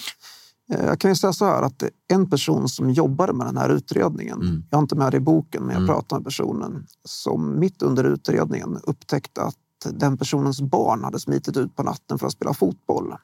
eh, 0.72 0.84
jag 0.84 1.00
kan 1.00 1.10
ju 1.10 1.14
säga 1.14 1.32
så 1.32 1.44
här 1.44 1.62
att 1.62 1.82
en 2.08 2.30
person 2.30 2.68
som 2.68 2.90
jobbade 2.90 3.32
med 3.32 3.46
den 3.46 3.56
här 3.56 3.68
utredningen, 3.68 4.40
mm. 4.40 4.64
jag 4.70 4.78
har 4.78 4.82
inte 4.82 4.96
med 4.96 5.12
det 5.12 5.16
i 5.16 5.20
boken, 5.20 5.62
men 5.62 5.70
jag 5.70 5.82
mm. 5.82 5.94
pratade 5.94 6.20
med 6.20 6.24
personen 6.24 6.86
som 7.04 7.58
mitt 7.58 7.82
under 7.82 8.04
utredningen 8.04 8.78
upptäckte 8.84 9.42
att 9.42 9.56
den 9.90 10.18
personens 10.18 10.60
barn 10.60 11.04
hade 11.04 11.20
smitit 11.20 11.56
ut 11.56 11.76
på 11.76 11.82
natten 11.82 12.18
för 12.18 12.26
att 12.26 12.32
spela 12.32 12.54
fotboll 12.54 13.14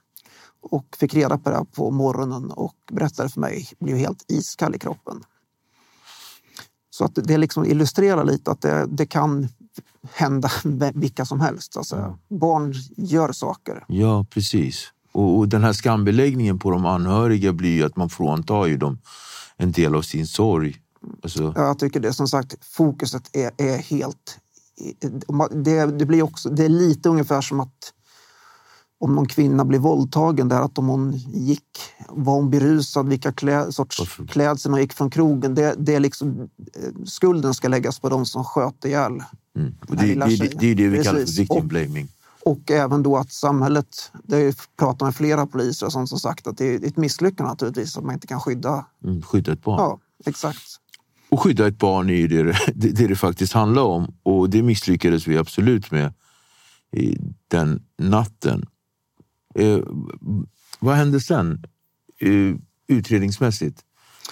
och 0.71 0.97
fick 0.97 1.15
reda 1.15 1.39
på 1.39 1.51
det 1.51 1.65
på 1.77 1.91
morgonen 1.91 2.51
och 2.51 2.75
berättade 2.93 3.29
för 3.29 3.41
mig, 3.41 3.69
blev 3.79 3.97
helt 3.97 4.25
iskall 4.29 4.75
i 4.75 4.79
kroppen. 4.79 5.23
Så 6.97 7.05
att 7.05 7.15
det 7.15 7.37
liksom 7.37 7.65
illustrerar 7.65 8.25
lite 8.25 8.51
att 8.51 8.63
det, 8.63 8.87
det 8.89 9.07
kan 9.07 9.49
hända 10.13 10.51
vilka 10.95 11.25
som 11.25 11.41
helst. 11.41 11.77
Alltså, 11.77 12.19
barn 12.29 12.75
gör 12.97 13.33
saker. 13.33 13.85
Ja, 13.89 14.27
precis. 14.31 14.93
Och, 15.13 15.39
och, 15.39 15.49
den 15.49 15.65
här 15.65 15.73
skambeläggningen 15.73 16.59
på 16.59 16.71
de 16.71 16.87
anhöriga 16.87 17.53
blir 17.53 17.71
ju 17.71 17.85
att 17.85 17.97
man 17.97 18.11
fråntar 18.11 18.67
ju 18.67 18.77
dem 18.77 18.99
en 19.57 19.73
del 19.73 19.95
av 19.95 20.03
sin 20.03 20.27
sorg. 20.27 20.77
Alltså... 21.23 21.53
Ja, 21.57 21.67
jag 21.67 21.79
tycker 21.79 22.01
det. 22.01 22.13
Som 22.13 22.29
sagt, 22.29 22.65
fokuset 22.65 23.37
är, 23.37 23.51
är 23.57 23.79
helt... 23.79 24.39
Det, 25.51 25.87
det, 25.87 26.07
blir 26.07 26.23
också, 26.23 26.49
det 26.51 26.65
är 26.65 26.69
lite 26.69 27.09
ungefär 27.09 27.41
som 27.41 27.61
att 27.61 27.93
om 28.99 29.15
någon 29.15 29.29
kvinna 29.29 29.65
blir 29.65 29.79
våldtagen, 29.79 30.49
där 30.49 30.61
att 30.61 30.79
om 30.79 30.87
hon 30.87 31.13
gick, 31.33 31.63
var 32.09 32.35
hon 32.35 32.51
berusad, 32.51 33.09
vilka 33.09 33.33
klä, 33.33 33.73
sorts 33.73 34.19
klädsel 34.29 34.73
hon 34.73 34.81
gick 34.81 34.93
från 34.93 35.11
krogen. 35.11 35.55
Det, 35.55 35.75
det 35.79 35.95
är 35.95 36.01
liksom, 36.01 36.41
eh, 36.41 37.05
skulden 37.05 37.55
ska 37.55 37.69
läggas 37.69 38.01
på 38.01 38.09
de 38.09 38.27
som 38.27 38.45
sköt 38.45 38.85
ihjäl 38.85 39.13
mm. 39.57 39.75
det, 39.89 39.97
det, 39.97 40.15
det, 40.15 40.61
det 40.61 40.67
är 40.67 40.75
det 40.75 40.89
vi 40.89 41.05
kallar 41.05 41.21
för 41.21 41.39
victim 41.39 41.69
blaming. 41.69 42.09
Och, 42.45 42.53
och 42.53 42.71
även 42.71 43.03
då 43.03 43.17
att 43.17 43.33
samhället, 43.33 44.13
det 44.25 44.37
har 44.37 44.55
pratat 44.77 45.07
med 45.07 45.17
flera 45.17 45.47
poliser 45.47 45.89
som, 45.89 46.07
som 46.07 46.19
sagt 46.19 46.47
att 46.47 46.59
det 46.59 46.75
är 46.75 46.87
ett 46.87 46.97
misslyckande 46.97 47.51
naturligtvis 47.51 47.97
att 47.97 48.05
man 48.05 48.15
inte 48.15 48.27
kan 48.27 48.41
skydda... 48.41 48.87
Mm, 49.05 49.23
skydda 49.23 49.53
ett 49.53 49.63
barn. 49.63 49.79
Ja, 49.79 49.99
exakt. 50.27 50.63
Och 51.29 51.41
skydda 51.41 51.67
ett 51.67 51.79
barn 51.79 52.11
är 52.11 52.29
det 52.29 52.43
det, 52.75 52.91
det 52.91 53.07
det 53.07 53.17
faktiskt 53.17 53.53
handlar 53.53 53.83
om. 53.83 54.15
Och 54.23 54.51
det 54.51 54.63
misslyckades 54.63 55.27
vi 55.27 55.39
absolut 55.39 55.91
med 55.91 56.13
den 57.49 57.83
natten. 57.99 58.67
Eh, 59.59 59.79
vad 60.81 60.95
hände 60.95 61.21
sen? 61.21 61.65
Eh, 62.21 62.55
utredningsmässigt? 62.89 63.81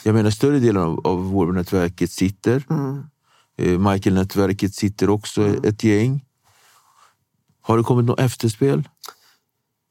Jag 0.02 0.14
menar 0.14 0.30
större 0.30 0.58
delen 0.58 0.82
av, 0.82 1.06
av 1.06 1.24
vårdnätverket 1.24 2.10
sitter. 2.10 2.64
Mm. 2.70 3.02
Eh, 3.58 3.78
Michael-nätverket 3.78 4.74
sitter 4.74 5.10
också 5.10 5.42
Mm. 5.42 5.64
ett 5.64 5.84
gäng. 5.84 6.24
Har 7.60 7.76
det 7.78 7.84
kommit 7.84 8.06
något 8.06 8.20
efterspel? 8.20 8.88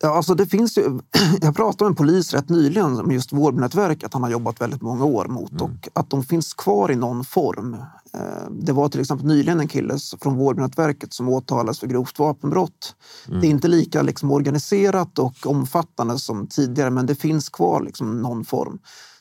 Ja, 0.05 0.09
alltså 0.15 0.35
det 0.35 0.45
finns 0.45 0.77
ju, 0.77 0.99
jag 1.41 1.55
pratade 1.55 1.83
med 1.83 1.89
en 1.91 1.95
polis 1.95 2.33
rätt 2.33 2.49
nyligen 2.49 2.99
om 2.99 3.11
just 3.11 3.33
vårdnätverket 3.33 4.13
han 4.13 4.23
har 4.23 4.29
jobbat 4.29 4.61
väldigt 4.61 4.81
många 4.81 5.05
år 5.05 5.25
mot 5.25 5.61
och 5.61 5.89
att 5.93 6.09
de 6.09 6.23
finns 6.23 6.53
kvar 6.53 6.91
i 6.91 6.95
någon 6.95 7.23
form. 7.25 7.73
Eh, 8.13 8.49
Det 8.51 8.71
var 8.71 8.89
till 8.89 9.01
exempel 9.01 9.27
nyligen 9.27 9.59
en 9.59 9.67
kille 9.67 9.97
från 10.21 10.35
vårdnätverket 10.37 11.13
som 11.13 11.29
åtalades 11.29 11.79
för 11.79 11.87
grovt 11.87 12.19
vapenbrott. 12.19 12.95
Det 13.41 13.47
är 13.47 13.51
inte 13.51 13.67
lika 13.67 14.01
liksom 14.01 14.31
organiserat 14.31 15.19
och 15.19 15.47
omfattande 15.47 16.19
som 16.19 16.47
tidigare 16.47 16.89
men 16.89 17.05
det 17.05 17.15
finns 17.15 17.49
kvar 17.49 17.81
liksom 17.81 18.21
någon 18.21 18.45
form. 18.45 18.79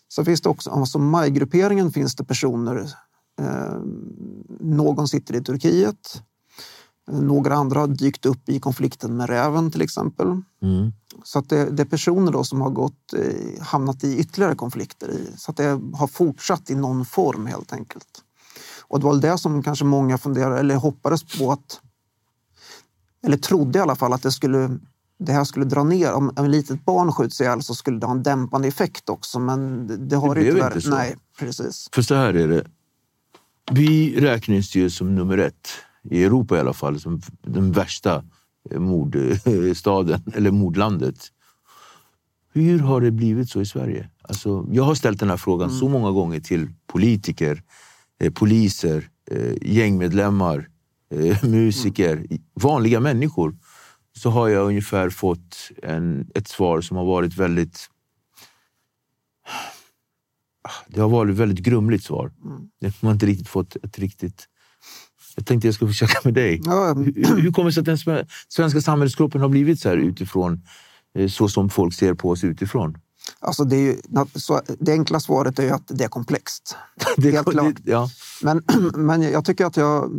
Så 0.09 0.25
finns 0.25 0.41
det 0.41 0.49
också, 0.49 0.71
alltså 0.71 0.99
Majgrupperingen 0.99 1.91
finns 1.93 2.15
det 2.17 2.25
personer, 2.25 2.77
eh, 3.41 3.77
någon 4.61 5.09
sitter 5.09 5.35
i 5.37 5.41
Turkiet, 5.45 6.23
några 7.11 7.55
andra 7.55 7.81
har 7.81 7.87
dykt 7.87 8.27
upp 8.27 8.49
i 8.49 8.61
konflikten 8.61 9.17
med 9.17 9.29
räven 9.29 9.71
till 9.71 9.83
exempel. 9.83 10.27
Så 11.25 11.39
att 11.39 11.49
det, 11.49 11.71
det 11.71 11.83
är 11.83 11.87
personer 11.87 12.33
då 12.33 12.45
som 12.45 12.61
har 12.61 12.71
gått, 12.71 13.13
eh, 13.17 13.63
hamnat 13.63 14.05
i 14.05 14.19
ytterligare 14.19 14.55
konflikter. 14.55 15.11
I, 15.11 15.29
så 15.37 15.51
att 15.51 15.57
det 15.57 15.81
har 15.95 16.07
fortsatt 16.07 16.71
i 16.71 16.75
någon 16.75 17.05
form 17.05 17.47
helt 17.47 17.73
enkelt. 17.73 18.09
Och 18.81 19.01
det 19.01 19.07
var 19.07 19.17
det 19.21 19.39
som 19.39 19.63
kanske 19.63 19.85
många 19.85 20.19
funderade 20.19 20.61
eller 20.61 20.75
hoppades 20.75 21.39
på 21.39 21.53
att, 21.53 21.81
eller 23.27 23.37
trodde 23.37 23.79
i 23.79 23.83
alla 23.83 23.97
fall 23.97 24.13
att 24.13 24.23
det 24.23 24.33
skulle 24.33 24.79
det 25.19 25.33
här 25.33 25.45
skulle 25.45 25.65
dra 25.65 25.85
ner. 25.85 26.13
Om 26.13 26.29
ett 26.29 26.51
litet 26.51 26.85
barn 26.85 27.13
skjuts 27.13 27.41
ihjäl 27.41 27.63
så 27.63 27.75
skulle 27.75 27.99
det 27.99 28.07
ha 28.07 28.15
en 28.15 28.23
dämpande 28.23 28.69
effekt 28.69 29.09
också. 29.09 29.39
Men 29.39 29.87
det, 29.87 29.97
det 29.97 30.17
har 30.17 30.35
Det 30.35 30.41
tyvärr. 30.41 30.67
inte 30.67 30.81
så. 30.81 30.91
Nej, 30.91 31.17
precis. 31.39 31.89
För 31.93 32.03
så 32.03 32.15
här 32.15 32.35
är 32.35 32.49
det. 32.49 32.65
Vi 33.73 34.21
räknas 34.21 34.75
ju 34.75 34.91
som 34.91 35.15
nummer 35.15 35.39
ett, 35.39 35.69
i 36.11 36.25
Europa 36.25 36.57
i 36.57 36.61
alla 36.61 36.73
fall, 36.73 37.01
som 37.01 37.21
den 37.43 37.73
värsta 37.73 38.25
mordstaden, 38.77 40.23
eller 40.35 40.51
mordlandet. 40.51 41.33
Hur 42.53 42.79
har 42.79 43.01
det 43.01 43.11
blivit 43.11 43.51
så 43.51 43.61
i 43.61 43.67
Sverige? 43.67 44.09
Alltså, 44.23 44.67
jag 44.71 44.83
har 44.83 44.95
ställt 44.95 45.21
den 45.21 45.31
här 45.31 45.37
frågan 45.37 45.71
så 45.71 45.89
många 45.89 46.11
gånger 46.11 46.41
till 46.41 46.69
politiker, 46.87 47.63
eh, 48.21 48.33
poliser, 48.33 49.09
eh, 49.31 49.55
gängmedlemmar, 49.63 50.69
eh, 51.15 51.45
musiker, 51.49 52.27
vanliga 52.55 53.01
människor. 53.01 53.57
Så 54.17 54.31
har 54.31 54.49
jag 54.49 54.67
ungefär 54.67 55.11
fått 55.11 55.71
en, 55.83 56.31
ett 56.35 56.49
svar 56.49 56.81
som 56.81 56.97
har 56.97 57.05
varit 57.05 57.37
väldigt 57.37 57.89
det 60.87 61.01
har 61.01 61.09
varit 61.09 61.33
ett 61.33 61.39
väldigt 61.39 61.65
grumligt 61.65 62.05
svar. 62.05 62.33
Man 62.81 62.93
har 63.01 63.13
inte 63.13 63.27
riktigt 63.27 63.49
fått 63.49 63.77
ett 63.77 63.99
riktigt... 63.99 64.49
Jag 65.37 65.47
tänkte 65.47 65.69
jag 65.69 65.75
skulle 65.75 65.91
försöka 65.91 66.19
med 66.25 66.35
dig. 66.35 66.61
Ja, 66.65 66.95
Hur, 66.95 67.37
hur 67.43 67.53
kommer 67.53 67.71
det 67.71 67.73
sig 67.73 67.81
att 67.81 67.87
den 67.87 67.97
sve- 67.97 68.27
svenska 68.49 68.81
samhällskroppen 68.81 69.41
har 69.41 69.49
blivit 69.49 69.81
så 69.81 69.89
här 69.89 69.97
utifrån, 69.97 70.61
eh, 71.19 71.29
så 71.29 71.49
som 71.49 71.71
folk 71.71 71.95
ser 71.95 72.15
på 72.15 72.31
oss 72.31 72.45
utifrån? 72.45 72.97
alltså 73.41 73.65
det, 73.65 73.77
är 73.77 73.81
ju, 73.81 73.97
det 74.79 74.93
enkla 74.93 75.21
svaret 75.21 75.59
är 75.59 75.63
ju 75.63 75.71
att 75.71 75.83
det 75.89 76.05
är 76.05 76.09
komplext. 76.09 76.77
Det, 77.17 77.31
Helt 77.31 77.51
klart. 77.51 77.75
det, 77.83 77.91
ja. 77.91 78.09
Men, 78.43 78.63
men 78.95 79.23
jag 79.23 79.45
tycker 79.45 79.67
att 79.67 79.77
jag 79.77 80.11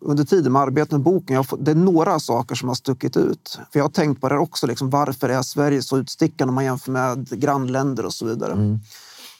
under 0.00 0.24
tiden 0.24 0.52
med 0.52 0.62
arbetet 0.62 0.92
med 0.92 1.00
boken, 1.00 1.36
jag 1.36 1.46
det 1.64 1.70
är 1.70 1.74
några 1.74 2.20
saker 2.20 2.54
som 2.54 2.68
har 2.68 2.74
stuckit 2.74 3.16
ut. 3.16 3.58
För 3.72 3.78
jag 3.78 3.84
har 3.84 3.90
tänkt 3.90 4.20
på 4.20 4.28
det 4.28 4.38
också, 4.38 4.66
liksom, 4.66 4.90
varför 4.90 5.28
är 5.28 5.42
Sverige 5.42 5.82
så 5.82 5.98
utstickande 5.98 6.48
om 6.50 6.54
man 6.54 6.64
jämför 6.64 6.92
med 6.92 7.40
grannländer 7.40 8.06
och 8.06 8.14
så 8.14 8.26
vidare. 8.26 8.78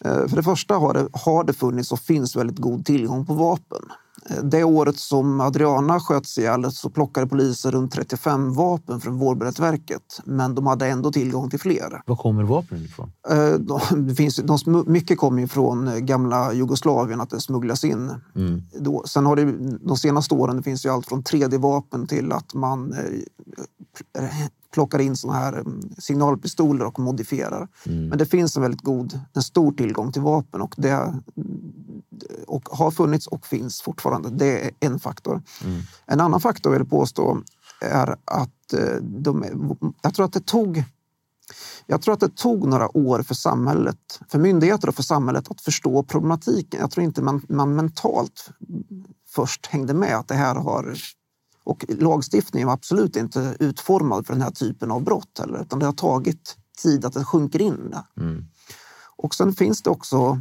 Eh, 0.04 0.28
För 0.28 0.36
det 0.36 0.42
första 0.42 0.74
har 0.74 0.94
det, 0.94 1.08
har 1.12 1.44
det 1.44 1.52
funnits 1.52 1.92
och 1.92 2.00
finns 2.00 2.36
väldigt 2.36 2.58
god 2.58 2.84
tillgång 2.86 3.26
på 3.26 3.34
vapen. 3.34 3.82
Det 4.42 4.64
året 4.64 4.98
som 4.98 5.40
Adriana 5.40 6.00
sköts 6.00 6.38
ihjäl 6.38 6.72
så 6.72 6.90
plockade 6.90 7.26
polisen 7.26 7.70
runt 7.72 7.92
35 7.92 8.54
vapen 8.54 9.00
från 9.00 9.18
Vårbrättverket. 9.18 10.20
Men 10.24 10.54
de 10.54 10.66
hade 10.66 10.86
ändå 10.86 11.12
tillgång 11.12 11.50
till 11.50 11.60
fler. 11.60 12.02
Var 12.06 12.16
kommer 12.16 12.42
vapnen 12.44 12.84
ifrån? 12.84 13.12
Eh, 13.30 13.52
de- 13.54 14.06
Det 14.08 14.14
finns, 14.14 14.36
de, 14.36 14.84
mycket 14.86 15.18
kommer 15.18 15.40
ju 15.42 15.48
från 15.48 15.88
eh, 15.88 15.96
gamla 15.98 16.52
Jugoslavien, 16.52 17.20
att 17.20 17.30
det 17.30 17.40
smugglas 17.40 17.84
in. 17.84 18.10
Då, 18.80 19.02
sen 19.06 19.26
har 19.26 19.36
det 19.36 19.52
de 19.86 19.96
senaste 19.96 20.34
åren 20.34 20.56
det 20.56 20.62
finns 20.62 20.86
ju 20.86 20.88
allt 20.90 21.06
från 21.06 21.22
3D-vapen 21.22 22.06
till 22.06 22.32
att 22.32 22.54
man 22.54 22.92
eh, 22.92 22.98
pl- 24.14 24.28
plockar 24.74 24.98
in 24.98 25.16
såna 25.16 25.32
här 25.34 25.58
eh, 25.58 25.62
signalpistoler 25.98 26.84
och 26.84 26.98
modifierar. 26.98 27.68
Men 27.84 28.18
det 28.18 28.26
finns 28.26 28.56
en 28.56 28.62
väldigt 28.62 28.80
god, 28.82 29.20
en 29.32 29.42
stor 29.42 29.72
tillgång 29.72 30.12
till 30.12 30.22
vapen 30.22 30.60
och 30.60 30.74
det 30.76 31.14
och 32.46 32.68
har 32.68 32.90
funnits 32.90 33.26
och 33.26 33.46
finns 33.46 33.82
fortfarande. 33.82 34.30
Det 34.30 34.66
är 34.66 34.70
en 34.80 34.98
faktor. 34.98 35.42
En 36.06 36.20
annan 36.20 36.40
faktor 36.40 36.70
vill 36.70 36.80
jag 36.80 36.90
påstå 36.90 37.42
är 37.80 38.16
att 38.24 38.72
eh, 38.72 38.96
de, 39.02 39.44
jag 40.02 40.14
tror 40.14 40.24
att 40.26 40.32
det 40.32 40.46
tog 40.46 40.84
jag 41.86 42.02
tror 42.02 42.14
att 42.14 42.20
det 42.20 42.36
tog 42.36 42.68
några 42.68 42.96
år 42.96 43.22
för 43.22 43.34
samhället, 43.34 44.20
för 44.28 44.38
myndigheter 44.38 44.88
och 44.88 44.94
för 44.94 45.02
samhället 45.02 45.50
att 45.50 45.60
förstå 45.60 46.02
problematiken. 46.02 46.80
Jag 46.80 46.90
tror 46.90 47.04
inte 47.04 47.22
man, 47.22 47.46
man 47.48 47.74
mentalt 47.74 48.50
först 49.28 49.66
hängde 49.66 49.94
med 49.94 50.16
att 50.16 50.28
det 50.28 50.34
här 50.34 50.54
har... 50.54 50.94
Och 51.64 51.84
lagstiftningen 51.88 52.66
var 52.66 52.74
absolut 52.74 53.16
inte 53.16 53.56
utformad 53.60 54.26
för 54.26 54.32
den 54.32 54.42
här 54.42 54.50
typen 54.50 54.90
av 54.90 55.04
brott 55.04 55.38
heller, 55.38 55.62
utan 55.62 55.78
det 55.78 55.86
har 55.86 55.92
tagit 55.92 56.56
tid 56.82 57.04
att 57.04 57.12
det 57.12 57.24
sjunker 57.24 57.62
in. 57.62 57.94
Och 59.16 59.34
sen 59.34 59.52
finns 59.52 59.82
det 59.82 59.90
också 59.90 60.40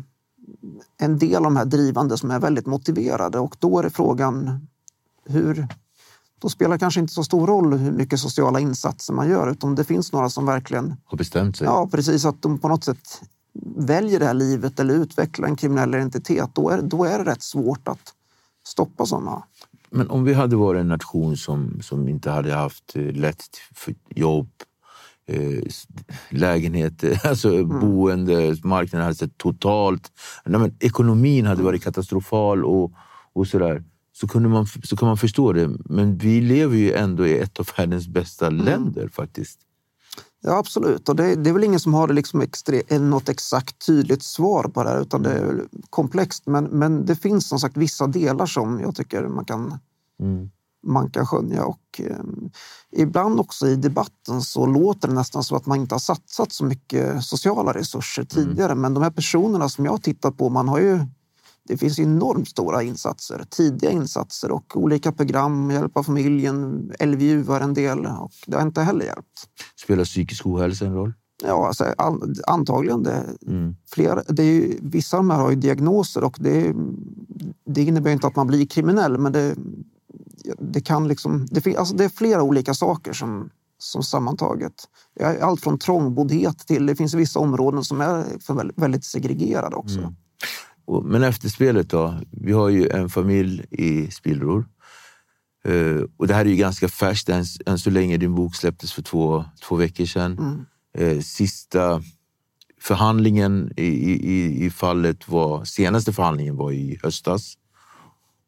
en 0.97 1.17
del 1.17 1.35
av 1.35 1.43
de 1.43 1.55
här 1.55 1.65
drivande 1.65 2.17
som 2.17 2.31
är 2.31 2.39
väldigt 2.39 2.65
motiverade 2.65 3.39
och 3.39 3.55
då 3.59 3.79
är 3.79 3.89
frågan 3.89 4.67
hur... 5.25 5.67
Då 6.41 6.49
spelar 6.49 6.75
det 6.75 6.79
kanske 6.79 6.99
inte 6.99 7.13
så 7.13 7.23
stor 7.23 7.47
roll 7.47 7.73
hur 7.73 7.91
mycket 7.91 8.19
sociala 8.19 8.59
insatser 8.59 9.13
man 9.13 9.29
gör 9.29 9.51
utan 9.51 9.75
det 9.75 9.83
finns 9.83 10.11
några 10.11 10.29
som 10.29 10.45
verkligen 10.45 10.95
Har 11.05 11.17
bestämt 11.17 11.57
sig? 11.57 11.65
Ja, 11.65 11.89
precis. 11.91 12.25
Att 12.25 12.41
de 12.41 12.59
på 12.59 12.67
något 12.67 12.83
sätt 12.83 13.21
väljer 13.75 14.19
det 14.19 14.25
här 14.25 14.33
livet 14.33 14.79
eller 14.79 14.93
utvecklar 14.93 15.47
en 15.47 15.55
kriminell 15.55 15.95
identitet. 15.95 16.49
Då 16.53 16.69
är, 16.69 16.81
då 16.81 17.05
är 17.05 17.19
det 17.19 17.31
rätt 17.31 17.43
svårt 17.43 17.87
att 17.87 18.13
stoppa 18.67 19.05
sådana. 19.05 19.43
Men 19.89 20.09
om 20.09 20.23
vi 20.23 20.33
hade 20.33 20.55
varit 20.55 20.79
en 20.79 20.87
nation 20.87 21.37
som, 21.37 21.81
som 21.81 22.07
inte 22.07 22.31
hade 22.31 22.53
haft 22.53 22.95
eh, 22.95 23.03
lätt 23.03 23.43
jobb, 24.09 24.49
lägenheter, 26.29 27.21
alltså 27.27 27.65
boende, 27.65 28.55
marknaden 28.63 29.03
hade 29.03 29.15
sett 29.15 29.37
totalt... 29.37 30.11
Nej, 30.45 30.59
men 30.59 30.75
ekonomin 30.79 31.45
hade 31.45 31.63
varit 31.63 31.83
katastrofal 31.83 32.65
och, 32.65 32.91
och 33.33 33.47
sådär. 33.47 33.83
Så, 34.13 34.27
kunde 34.27 34.49
man, 34.49 34.65
så 34.83 34.97
kan 34.97 35.07
man 35.07 35.17
förstå 35.17 35.53
det. 35.53 35.69
Men 35.85 36.17
vi 36.17 36.41
lever 36.41 36.77
ju 36.77 36.93
ändå 36.93 37.27
i 37.27 37.39
ett 37.39 37.59
av 37.59 37.69
världens 37.77 38.07
bästa 38.07 38.49
länder 38.49 39.07
faktiskt. 39.07 39.59
Ja, 40.43 40.57
absolut. 40.57 41.09
Och 41.09 41.15
det, 41.15 41.35
det 41.35 41.49
är 41.49 41.53
väl 41.53 41.63
ingen 41.63 41.79
som 41.79 41.93
har 41.93 42.07
det 42.07 42.13
liksom 42.13 42.41
extre, 42.41 42.99
något 42.99 43.29
exakt 43.29 43.85
tydligt 43.85 44.23
svar 44.23 44.63
på 44.63 44.83
det 44.83 44.89
här, 44.89 45.01
utan 45.01 45.23
det 45.23 45.31
är 45.31 45.65
komplext. 45.89 46.47
Men, 46.47 46.63
men 46.63 47.05
det 47.05 47.15
finns 47.15 47.47
som 47.49 47.59
sagt 47.59 47.77
vissa 47.77 48.07
delar 48.07 48.45
som 48.45 48.79
jag 48.79 48.95
tycker 48.95 49.27
man 49.27 49.45
kan, 49.45 49.79
man 50.83 51.09
kan 51.09 51.25
skönja. 51.25 51.65
Och, 51.65 52.01
eh, 52.03 52.23
ibland 52.91 53.39
också 53.39 53.67
i 53.67 53.75
debatten 53.75 54.41
så 54.41 54.65
låter 54.65 55.07
det 55.07 55.13
nästan 55.13 55.43
som 55.43 55.57
att 55.57 55.65
man 55.65 55.77
inte 55.77 55.95
har 55.95 55.99
satsat 55.99 56.51
så 56.51 56.65
mycket 56.65 57.23
sociala 57.23 57.73
resurser 57.73 58.23
tidigare. 58.23 58.75
Men 58.75 58.93
de 58.93 59.03
här 59.03 59.11
personerna 59.11 59.69
som 59.69 59.85
jag 59.85 60.03
tittat 60.03 60.37
på, 60.37 60.49
man 60.49 60.67
har 60.67 60.79
ju 60.79 60.99
det 61.63 61.77
finns 61.77 61.99
enormt 61.99 62.47
stora 62.47 62.83
insatser, 62.83 63.43
tidiga 63.49 63.91
insatser 63.91 64.51
och 64.51 64.77
olika 64.77 65.11
program, 65.11 65.71
hjälpa 65.71 66.03
familjen, 66.03 66.91
LVU 66.99 67.53
är 67.53 67.61
en 67.61 67.73
del 67.73 68.05
och 68.05 68.31
det 68.47 68.55
har 68.55 68.63
inte 68.63 68.81
heller 68.81 69.05
hjälpt. 69.05 69.47
Spelar 69.83 70.03
psykisk 70.03 70.45
ohälsa 70.45 70.85
en 70.85 70.93
roll? 70.93 71.13
Ja, 71.43 71.67
alltså, 71.67 71.93
an, 71.97 72.35
antagligen. 72.47 73.03
Det, 73.03 73.25
flera, 73.91 74.23
det 74.27 74.43
är 74.43 74.53
ju, 74.53 74.79
vissa 74.81 75.17
av 75.17 75.23
de 75.23 75.29
här 75.29 75.39
har 75.39 75.49
ju 75.49 75.55
diagnoser 75.55 76.23
och 76.23 76.37
det, 76.39 76.73
det 77.65 77.81
innebär 77.81 78.11
inte 78.11 78.27
att 78.27 78.35
man 78.35 78.47
blir 78.47 78.65
kriminell 78.65 79.17
men 79.17 79.31
det, 79.31 79.55
det 80.59 80.81
kan 80.81 81.07
liksom... 81.07 81.47
Det, 81.51 81.75
alltså, 81.77 81.95
det 81.95 82.03
är 82.05 82.09
flera 82.09 82.43
olika 82.43 82.73
saker 82.73 83.13
som, 83.13 83.49
som 83.77 84.03
sammantaget. 84.03 84.73
Allt 85.41 85.61
från 85.61 85.79
trångboddhet 85.79 86.57
till 86.67 86.85
det 86.85 86.95
finns 86.95 87.13
vissa 87.13 87.39
områden 87.39 87.83
som 87.83 88.01
är 88.01 88.25
väldigt, 88.81 89.05
segregerade 89.05 89.75
också. 89.75 89.99
Och- 90.85 91.05
Men 91.05 91.23
efterspelet 91.23 91.89
då? 91.89 92.19
Vi 92.31 92.51
har 92.51 92.69
ju 92.69 92.89
en 92.89 93.09
familj 93.09 93.65
i 93.71 94.11
spillror. 94.11 94.65
Eh, 95.65 96.01
och 96.17 96.27
det 96.27 96.33
här 96.33 96.45
är 96.45 96.49
ju 96.49 96.55
ganska 96.55 96.87
färskt 96.87 97.29
än, 97.29 97.45
än 97.65 97.79
så 97.79 97.89
länge. 97.89 98.17
Din 98.17 98.35
bok 98.35 98.55
släpptes 98.55 98.93
för 98.93 99.01
två, 99.01 99.45
två 99.67 99.75
veckor 99.75 100.05
sedan. 100.05 100.65
Eh, 100.97 101.19
sista 101.19 102.01
förhandlingen 102.81 103.71
i, 103.77 103.85
i, 103.85 104.65
i 104.65 104.69
fallet 104.69 105.29
var, 105.29 105.65
senaste 105.65 106.13
förhandlingen 106.13 106.55
var 106.55 106.71
i 106.71 106.99
höstas. 107.03 107.53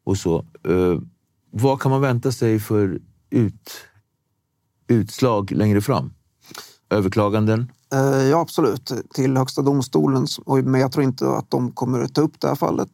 Och 0.04 0.16
så. 0.18 0.38
Eh, 0.68 0.98
vad 1.56 1.80
kan 1.80 1.90
man 1.90 2.00
vänta 2.00 2.32
sig 2.32 2.60
för 2.60 3.00
ut, 3.30 3.70
utslag 4.88 5.50
längre 5.50 5.80
fram? 5.80 6.12
Överklaganden? 6.90 7.72
Eh, 7.92 8.22
ja, 8.22 8.40
absolut. 8.40 8.92
Till 9.14 9.36
Högsta 9.36 9.62
domstolen. 9.62 10.26
Men 10.64 10.80
jag 10.80 10.92
tror 10.92 11.04
inte 11.04 11.28
att 11.28 11.50
de 11.50 11.72
kommer 11.72 12.00
att 12.00 12.14
ta 12.14 12.20
upp 12.20 12.40
det 12.40 12.48
här 12.48 12.54
fallet. 12.54 12.90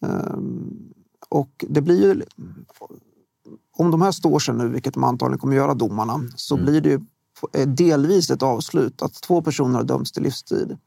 Ehm, 0.00 0.92
och 1.28 1.64
det 1.68 1.80
blir 1.80 2.02
ju... 2.02 2.22
Om 3.76 3.90
de 3.90 4.02
här 4.02 4.12
står 4.12 4.38
sig 4.38 4.54
nu, 4.54 4.68
vilket 4.68 4.94
de 4.94 5.04
antagligen 5.04 5.38
kommer 5.38 5.56
göra, 5.56 5.74
domarna, 5.74 6.20
så 6.36 6.54
mm. 6.54 6.66
blir 6.66 6.80
det 6.80 6.88
ju 6.88 7.00
delvis 7.64 8.30
ett 8.30 8.42
avslut. 8.42 9.02
Att 9.02 9.14
två 9.14 9.42
personer 9.42 9.74
har 9.78 9.84
dömts 9.84 10.12
till 10.12 10.22
livstid. 10.22 10.78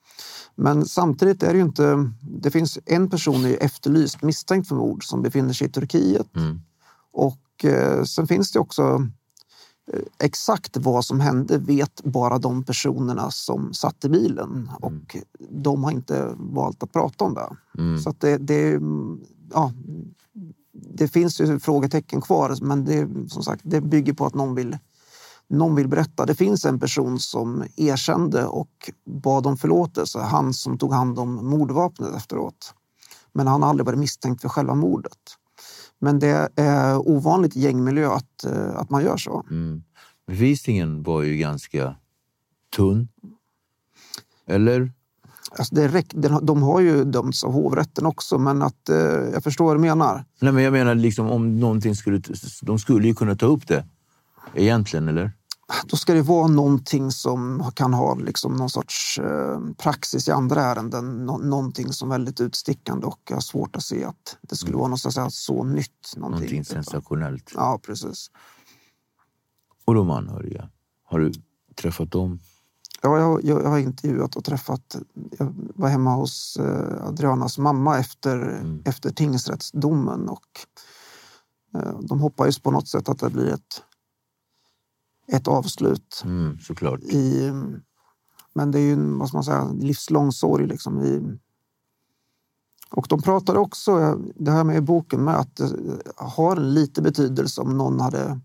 Men 0.55 0.85
samtidigt 0.85 1.43
är 1.43 1.53
det 1.53 1.57
ju 1.57 1.63
inte... 1.63 2.11
Det 2.21 2.51
finns 2.51 2.79
en 2.85 3.09
person 3.09 3.45
är 3.45 3.63
efterlyst 3.63 4.21
misstänkt 4.21 4.67
för 4.67 4.75
mord 4.75 5.05
som 5.05 5.21
befinner 5.21 5.53
sig 5.53 5.67
i 5.67 5.71
Turkiet. 5.71 6.35
Mm. 6.35 6.61
Och 7.11 7.65
eh, 7.65 8.03
sen 8.03 8.27
finns 8.27 8.51
det 8.51 8.59
också 8.59 9.07
eh, 9.93 9.99
exakt 10.23 10.77
vad 10.77 11.05
som 11.05 11.19
hände 11.19 11.57
vet 11.57 12.03
bara 12.03 12.37
de 12.37 12.63
personerna 12.63 13.31
som 13.31 13.73
satt 13.73 14.05
i 14.05 14.09
bilen 14.09 14.49
mm. 14.49 14.69
och 14.81 15.17
de 15.49 15.83
har 15.83 15.91
inte 15.91 16.33
valt 16.37 16.83
att 16.83 16.91
prata 16.91 17.25
om 17.25 17.33
det. 17.33 17.49
Mm. 17.77 17.99
Så 17.99 18.13
det, 18.17 18.37
det, 18.37 18.79
ja, 19.53 19.73
det 20.71 21.07
finns 21.07 21.41
ju 21.41 21.59
frågetecken 21.59 22.21
kvar 22.21 22.55
men 22.61 22.85
det, 22.85 23.07
som 23.29 23.43
sagt, 23.43 23.61
det 23.65 23.81
bygger 23.81 24.13
på 24.13 24.25
att 24.25 24.33
någon 24.33 24.55
vill 24.55 24.77
någon 25.49 25.75
vill 25.75 25.87
berätta. 25.87 26.25
Det 26.25 26.35
finns 26.35 26.65
en 26.65 26.79
person 26.79 27.19
som 27.19 27.63
erkände 27.75 28.45
och 28.45 28.91
bad 29.05 29.47
om 29.47 29.57
förlåtelse. 29.57 30.19
Han 30.19 30.53
som 30.53 30.77
tog 30.77 30.93
hand 30.93 31.19
om 31.19 31.49
mordvapnet 31.49 32.15
efteråt. 32.15 32.73
Men 33.33 33.47
han 33.47 33.61
har 33.61 33.69
aldrig 33.69 33.85
varit 33.85 33.99
misstänkt 33.99 34.41
för 34.41 34.49
själva 34.49 34.75
mordet. 34.75 35.17
Men 35.99 36.19
det 36.19 36.49
är 36.55 36.97
ovanligt 37.09 37.55
i 37.55 37.59
gängmiljö 37.59 38.11
att, 38.11 38.45
eh, 38.45 38.75
att 38.75 38.89
man 38.89 39.03
gör 39.03 39.17
så. 39.17 39.45
Mm. 39.49 39.83
Bevisningen 40.27 41.03
var 41.03 41.21
ju 41.21 41.37
ganska 41.37 41.95
tunn. 42.75 43.07
Eller? 44.47 44.91
Alltså 45.51 45.75
det 45.75 46.05
de 46.41 46.63
har 46.63 46.79
ju 46.79 47.03
dömts 47.03 47.43
av 47.43 47.51
hovrätten 47.51 48.05
också, 48.05 48.37
men 48.37 48.61
att, 48.61 48.89
eh, 48.89 48.97
jag 49.33 49.43
förstår 49.43 49.65
vad 49.65 49.75
du 49.75 49.79
menar. 49.79 50.25
Nej, 50.39 50.51
men 50.51 50.63
jag 50.63 50.73
menar, 50.73 50.95
liksom, 50.95 51.29
om 51.29 51.59
någonting 51.59 51.95
skulle, 51.95 52.21
de 52.61 52.79
skulle 52.79 53.07
ju 53.07 53.15
kunna 53.15 53.35
ta 53.35 53.45
upp 53.45 53.67
det 53.67 53.85
egentligen, 54.55 55.07
eller? 55.07 55.31
Då 55.85 55.97
ska 55.97 56.13
det 56.13 56.21
vara 56.21 56.47
någonting 56.47 57.11
som 57.11 57.71
kan 57.75 57.93
ha 57.93 58.15
liksom 58.15 58.55
någon 58.55 58.69
sorts 58.69 59.19
eh, 59.19 59.59
praxis 59.77 60.27
i 60.27 60.31
andra 60.31 60.61
ärenden. 60.61 61.25
Nå 61.25 61.37
någonting 61.37 61.93
som 61.93 62.11
är 62.11 62.15
väldigt 62.15 62.41
utstickande 62.41 63.05
och 63.05 63.19
jag 63.29 63.35
har 63.35 63.41
svårt 63.41 63.75
att 63.75 63.83
se 63.83 64.03
att 64.03 64.37
det 64.41 64.55
skulle 64.55 64.71
mm. 64.71 64.79
vara 64.79 64.89
något 64.89 64.99
så, 64.99 65.29
så 65.31 65.63
nytt. 65.63 66.13
Någonting, 66.17 66.39
någonting 66.39 66.65
sensationellt. 66.65 67.51
Ja, 67.55 67.79
precis. 67.83 68.31
Och 69.85 69.95
de 69.95 70.09
anhöriga, 70.09 70.69
har 71.03 71.19
du 71.19 71.31
träffat 71.75 72.11
dem? 72.11 72.39
Ja, 73.01 73.19
jag, 73.19 73.45
jag, 73.45 73.63
jag 73.63 73.69
har 73.69 73.77
intervjuat 73.79 74.35
och 74.35 74.43
träffat. 74.43 74.95
Jag 75.39 75.53
var 75.75 75.89
hemma 75.89 76.15
hos 76.15 76.57
eh, 76.57 77.07
Adrianas 77.07 77.57
mamma 77.57 77.99
efter, 77.99 78.35
mm. 78.35 78.81
efter 78.85 79.09
tingsrättsdomen 79.09 80.29
och 80.29 80.47
eh, 81.75 81.99
de 81.99 82.19
hoppas 82.19 82.59
på 82.59 82.71
något 82.71 82.87
sätt 82.87 83.09
att 83.09 83.19
det 83.19 83.29
blir 83.29 83.53
ett 83.53 83.83
ett 85.31 85.47
avslut. 85.47 86.21
Mm, 86.25 86.59
såklart. 86.59 86.99
I, 86.99 87.51
men 88.53 88.71
det 88.71 88.79
är 88.79 88.83
ju 88.83 88.95
vad 88.95 89.27
ska 89.27 89.37
man 89.37 89.43
säga, 89.43 89.71
livslång 89.79 90.31
sorg. 90.31 90.67
Liksom, 90.67 91.01
i, 91.01 91.37
och 92.89 93.05
de 93.09 93.21
pratade 93.21 93.59
också, 93.59 94.19
det 94.35 94.51
här 94.51 94.63
med 94.63 94.77
i 94.77 94.81
boken, 94.81 95.23
med 95.23 95.35
att 95.35 95.55
det 95.55 95.69
har 96.15 96.55
lite 96.55 97.01
betydelse 97.01 97.61
om 97.61 97.77
någon 97.77 97.99
hade 97.99 98.39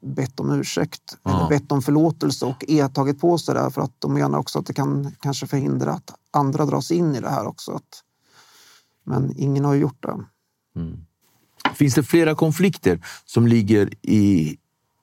bett 0.00 0.40
om 0.40 0.50
ursäkt 0.50 1.18
ja. 1.22 1.30
eller 1.30 1.48
bett 1.48 1.72
om 1.72 1.82
förlåtelse 1.82 2.46
och 2.46 2.64
är 2.68 2.88
tagit 2.88 3.20
på 3.20 3.38
sig 3.38 3.54
det. 3.54 3.70
För 3.70 3.82
att 3.82 3.94
de 3.98 4.14
menar 4.14 4.38
också 4.38 4.58
att 4.58 4.66
det 4.66 4.72
kan 4.72 5.16
kanske 5.20 5.46
förhindra 5.46 5.92
att 5.92 6.14
andra 6.30 6.66
dras 6.66 6.90
in 6.90 7.14
i 7.14 7.20
det 7.20 7.30
här 7.30 7.46
också. 7.46 7.72
Att, 7.72 8.02
men 9.04 9.32
ingen 9.36 9.64
har 9.64 9.74
gjort 9.74 10.02
det. 10.02 10.24
Mm. 10.76 10.96
Finns 11.74 11.94
det 11.94 12.02
flera 12.02 12.34
konflikter 12.34 13.06
som 13.24 13.46
ligger 13.46 13.94
i 14.02 14.58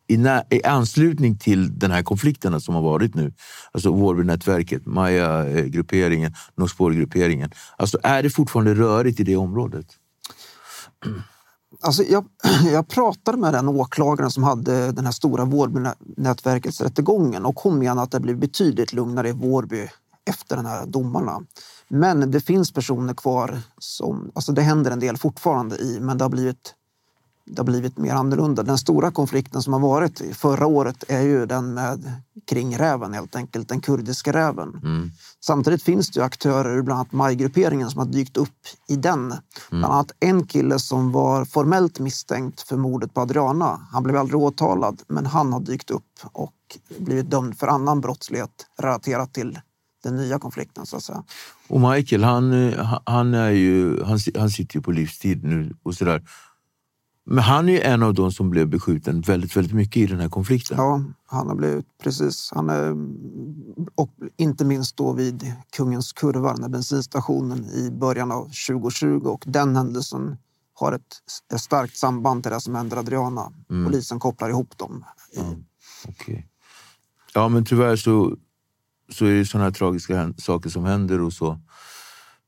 i, 0.08 0.16
i 0.50 0.64
anslutning 0.64 1.38
till 1.38 1.80
den 1.80 1.92
här 1.92 2.04
konflikten 2.04 2.62
som 2.62 2.76
har 2.76 2.82
varit 2.82 3.16
nu, 3.16 3.34
alltså 3.72 3.92
Vårbynätverket, 3.92 4.86
Maja-grupperingen, 4.86 6.34
Norsborg-grupperingen. 6.56 7.52
Alltså 7.78 8.00
är 8.04 8.24
det 8.24 8.30
fortfarande 8.30 8.74
rörigt 8.74 9.20
i 9.20 9.24
det 9.24 9.36
området? 9.36 9.88
Alltså 11.82 12.04
jag, 12.04 12.26
jag 12.72 12.88
pratade 12.88 13.38
med 13.38 13.54
den 13.54 13.68
åklagaren 13.68 14.32
som 14.32 14.44
hade 14.44 14.92
den 14.92 15.06
här 15.06 15.12
stora 15.12 15.46
Vårbynätverkets 15.46 16.82
rättegången 16.82 17.46
och 17.46 17.60
hon 17.60 17.80
menar 17.80 18.04
att 18.04 18.12
det 18.12 18.20
blev 18.20 18.38
betydligt 18.38 18.94
lugnare 18.94 19.30
i 19.30 19.34
Vårby 19.34 19.90
efter 20.30 20.56
de 20.56 20.66
här 20.66 20.86
domarna. 20.86 21.42
Men 21.88 22.32
det 22.32 22.42
finns 22.42 22.72
personer 22.72 23.14
kvar 23.14 23.60
som, 23.80 24.32
alltså 24.36 24.52
det 24.52 24.62
händer 24.62 24.92
en 24.92 25.00
del 25.00 25.18
fortfarande 25.18 25.76
i, 25.76 26.00
men 26.02 26.18
det 26.18 26.24
har 26.24 26.30
blivit 26.30 26.74
det 27.48 27.60
har 27.60 27.66
blivit 27.66 27.98
mer 27.98 28.14
annorlunda. 28.14 28.64
Den 28.64 28.78
stora 28.78 29.12
konflikten 29.12 29.62
som 29.62 29.74
har 29.74 29.80
varit 29.80 30.22
förra 30.34 30.66
året 30.66 31.04
är 31.08 31.22
ju 31.22 31.46
den 31.46 31.74
med 31.74 32.12
kring 32.48 32.78
räven 32.78 33.14
helt 33.14 33.36
enkelt, 33.36 33.70
den 33.70 33.82
kurdiska 33.82 34.34
räven. 34.34 34.70
Mm. 34.84 35.12
Samtidigt 35.46 35.84
finns 35.84 36.12
det 36.12 36.20
ju 36.20 36.26
aktörer, 36.26 36.82
bland 36.82 37.00
annat 37.00 37.12
Majgrupperingen, 37.12 37.90
som 37.90 38.00
har 38.00 38.06
dykt 38.06 38.38
upp 38.38 38.58
i 38.88 38.96
den. 38.96 39.20
Mm. 39.20 39.40
Bland 39.70 39.86
annat 39.86 40.12
en 40.20 40.46
kille 40.46 40.80
som 40.80 41.12
var 41.12 41.46
formellt 41.46 42.00
misstänkt 42.00 42.62
för 42.62 42.78
mordet 42.78 43.14
på 43.14 43.22
Adriana. 43.22 43.88
Han 43.92 44.04
blev 44.04 44.18
aldrig 44.18 44.42
åtalad, 44.42 45.02
men 45.08 45.26
han 45.26 45.54
har 45.54 45.60
dykt 45.60 45.92
upp 45.92 46.04
och 46.32 46.54
blivit 46.98 47.30
dömd 47.30 47.58
för 47.58 47.68
annan 47.68 48.02
brottslighet 48.02 48.66
relaterat 48.78 49.34
till 49.34 49.60
den 50.04 50.16
nya 50.16 50.40
konflikten 50.40 50.86
så 50.86 50.98
att 50.98 51.04
säga. 51.04 51.24
Och 51.68 51.82
Michael, 51.82 52.24
han, 52.24 52.74
han, 53.06 53.34
är 53.34 53.50
ju, 53.50 54.04
han, 54.04 54.20
han 54.38 54.50
sitter 54.50 54.76
ju 54.76 54.82
på 54.82 54.92
livstid 54.92 55.44
nu 55.44 55.76
och 55.84 55.96
sådär. 55.96 56.24
Men 57.30 57.44
han 57.44 57.70
är 57.70 57.82
en 57.82 58.04
av 58.04 58.14
de 58.14 58.32
som 58.32 58.50
blev 58.50 58.68
beskjuten 58.68 59.22
väldigt, 59.22 59.58
väldigt 59.58 59.74
mycket 59.74 59.98
i 59.98 60.06
den 60.06 60.20
här 60.20 60.30
konflikten. 60.30 60.78
Ja, 60.78 61.02
han 61.26 61.48
har 61.48 61.56
blivit 61.56 61.86
precis. 62.04 62.52
Han 62.56 62.70
är, 62.70 62.96
och 63.96 64.12
inte 64.38 64.66
minst 64.66 64.98
då 64.98 65.14
vid 65.14 65.54
Kungens 65.76 66.14
kurva, 66.14 66.54
den 66.54 66.72
bensinstationen 66.72 67.66
i 67.66 67.92
början 67.92 68.32
av 68.32 68.44
2020 68.44 69.22
och 69.26 69.44
den 69.48 69.76
händelsen 69.76 70.38
har 70.74 70.94
ett, 70.94 71.02
ett 71.54 71.62
starkt 71.62 71.98
samband 71.98 72.44
till 72.44 72.52
det 72.52 72.62
som 72.62 72.76
hände 72.76 73.00
Adriana. 73.00 73.54
Mm. 73.70 73.86
Polisen 73.86 74.20
kopplar 74.20 74.50
ihop 74.50 74.78
dem. 74.78 75.06
Mm. 75.38 75.66
Okay. 76.08 76.44
Ja, 77.34 77.50
men 77.50 77.66
tyvärr 77.66 77.96
så, 77.96 78.36
så 79.12 79.26
är 79.26 79.34
det 79.34 79.46
sådana 79.46 79.64
här 79.66 79.72
tragiska 79.72 80.34
saker 80.38 80.70
som 80.70 80.86
händer 80.86 81.22
och 81.22 81.34
så. 81.34 81.60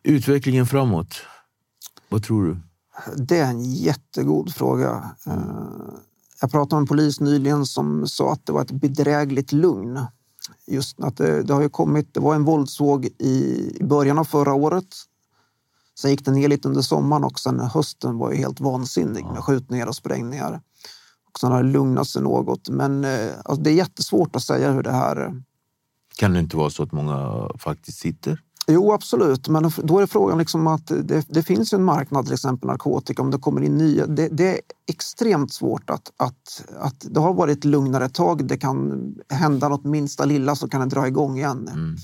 Utvecklingen 0.03 0.65
framåt, 0.65 1.21
vad 2.09 2.23
tror 2.23 2.45
du? 2.45 2.57
Det 3.17 3.37
är 3.37 3.49
en 3.49 3.63
jättegod 3.63 4.53
fråga. 4.53 5.11
Eh, 5.25 5.33
jag 6.41 6.51
pratade 6.51 6.75
med 6.75 6.81
en 6.81 6.87
polis 6.87 7.19
nyligen 7.19 7.65
som 7.65 8.07
sa 8.07 8.33
att 8.33 8.45
det 8.45 8.51
var 8.51 8.61
ett 8.61 8.71
bedrägligt 8.71 9.51
lugn. 9.51 9.99
Just 10.67 10.99
att 10.99 11.17
det, 11.17 11.43
det 11.43 11.53
har 11.53 11.61
ju 11.61 11.69
kommit, 11.69 12.13
det 12.13 12.19
var 12.19 12.35
en 12.35 12.43
våldsvåg 12.43 13.05
i 13.05 13.77
början 13.81 14.19
av 14.19 14.23
förra 14.23 14.53
året. 14.53 14.95
Sen 15.99 16.11
gick 16.11 16.25
det 16.25 16.31
ner 16.31 16.47
lite 16.47 16.67
under 16.67 16.81
sommaren 16.81 17.23
och 17.23 17.39
sen 17.39 17.59
hösten 17.59 18.17
var 18.17 18.31
ju 18.31 18.37
helt 18.37 18.59
vansinnig 18.59 19.25
med 19.25 19.43
skjutningar 19.43 19.87
och 19.87 19.95
sprängningar. 19.95 20.61
Och 21.33 21.39
sen 21.39 21.51
har 21.51 21.63
det 21.63 21.69
lugnat 21.69 22.07
sig 22.07 22.21
något. 22.21 22.69
Men 22.69 23.03
eh, 23.03 23.31
alltså, 23.45 23.63
det 23.63 23.69
är 23.69 23.73
jättesvårt 23.73 24.35
att 24.35 24.43
säga 24.43 24.71
hur 24.71 24.83
det 24.83 24.91
här... 24.91 25.43
Kan 26.17 26.33
det 26.33 26.39
inte 26.39 26.57
vara 26.57 26.69
så 26.69 26.83
att 26.83 26.91
många 26.91 27.49
faktiskt 27.57 27.97
sitter? 27.97 28.41
Jo, 28.71 28.93
absolut. 28.93 29.47
Men 29.47 29.71
då 29.83 29.99
är 29.99 30.05
frågan 30.05 30.37
liksom 30.37 30.67
att 30.67 30.87
det, 30.87 31.25
det, 31.29 31.43
finns 31.43 31.73
en 31.73 31.83
marknad, 31.83 32.25
till 32.25 32.33
exempel 32.33 32.67
narkotika, 32.67 33.21
om 33.21 33.31
det 33.31 33.37
kommer 33.37 33.61
in 33.61 33.77
nya. 33.77 34.07
Det, 34.07 34.27
det, 34.27 34.55
är 34.55 34.59
extremt 34.87 35.53
svårt 35.53 35.89
att, 35.89 36.11
att, 36.17 36.65
att 36.79 37.05
det 37.09 37.19
har 37.19 37.33
varit 37.33 37.65
lugnare 37.65 38.05
ett 38.05 38.13
tag. 38.13 38.45
Det 38.45 38.57
kan 38.57 39.15
hända 39.29 39.69
något 39.69 39.83
minsta 39.83 40.25
lilla 40.25 40.55
så 40.55 40.69
kan 40.69 40.81
det 40.81 40.87
dra 40.87 41.07
igång 41.07 41.37
igen. 41.37 41.67
Mm. 41.67 41.95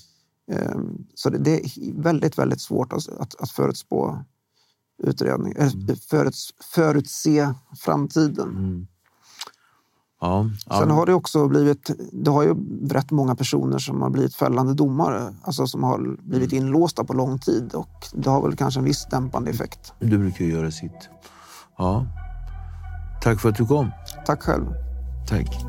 Ehm, 0.51 1.05
så 1.15 1.29
det, 1.29 1.37
det, 1.37 1.59
är 1.59 2.01
väldigt, 2.01 2.37
väldigt 2.37 2.61
svårt 2.61 2.93
att, 2.93 3.09
att, 3.09 3.41
att 3.41 3.51
förutspå 3.51 4.19
utredning, 5.03 5.53
mm. 5.57 5.95
föruts, 6.09 6.49
förutse 6.73 7.53
framtiden. 7.77 8.49
Mm. 8.49 8.87
Ja, 10.21 10.49
ja. 10.69 10.79
Sen 10.79 10.91
har 10.91 11.05
det 11.05 11.13
också 11.13 11.47
blivit, 11.47 11.91
det 12.11 12.31
har 12.31 12.43
ju 12.43 12.55
rätt 12.87 13.11
många 13.11 13.35
personer 13.35 13.77
som 13.77 14.01
har 14.01 14.09
blivit 14.09 14.35
fällande 14.35 14.73
domare, 14.73 15.33
alltså 15.43 15.67
som 15.67 15.83
har 15.83 16.17
blivit 16.23 16.51
mm. 16.51 16.65
inlåsta 16.65 17.03
på 17.03 17.13
lång 17.13 17.39
tid 17.39 17.73
och 17.73 18.07
det 18.13 18.29
har 18.29 18.41
väl 18.41 18.55
kanske 18.55 18.79
en 18.79 18.83
viss 18.83 19.05
dämpande 19.11 19.51
effekt. 19.51 19.93
Det 19.99 20.17
brukar 20.17 20.45
ju 20.45 20.51
göra 20.51 20.71
sitt. 20.71 21.09
Ja. 21.77 22.05
Tack 23.23 23.41
för 23.41 23.49
att 23.49 23.55
du 23.55 23.65
kom. 23.65 23.91
Tack 24.25 24.41
själv. 24.41 24.65
Tack. 25.27 25.65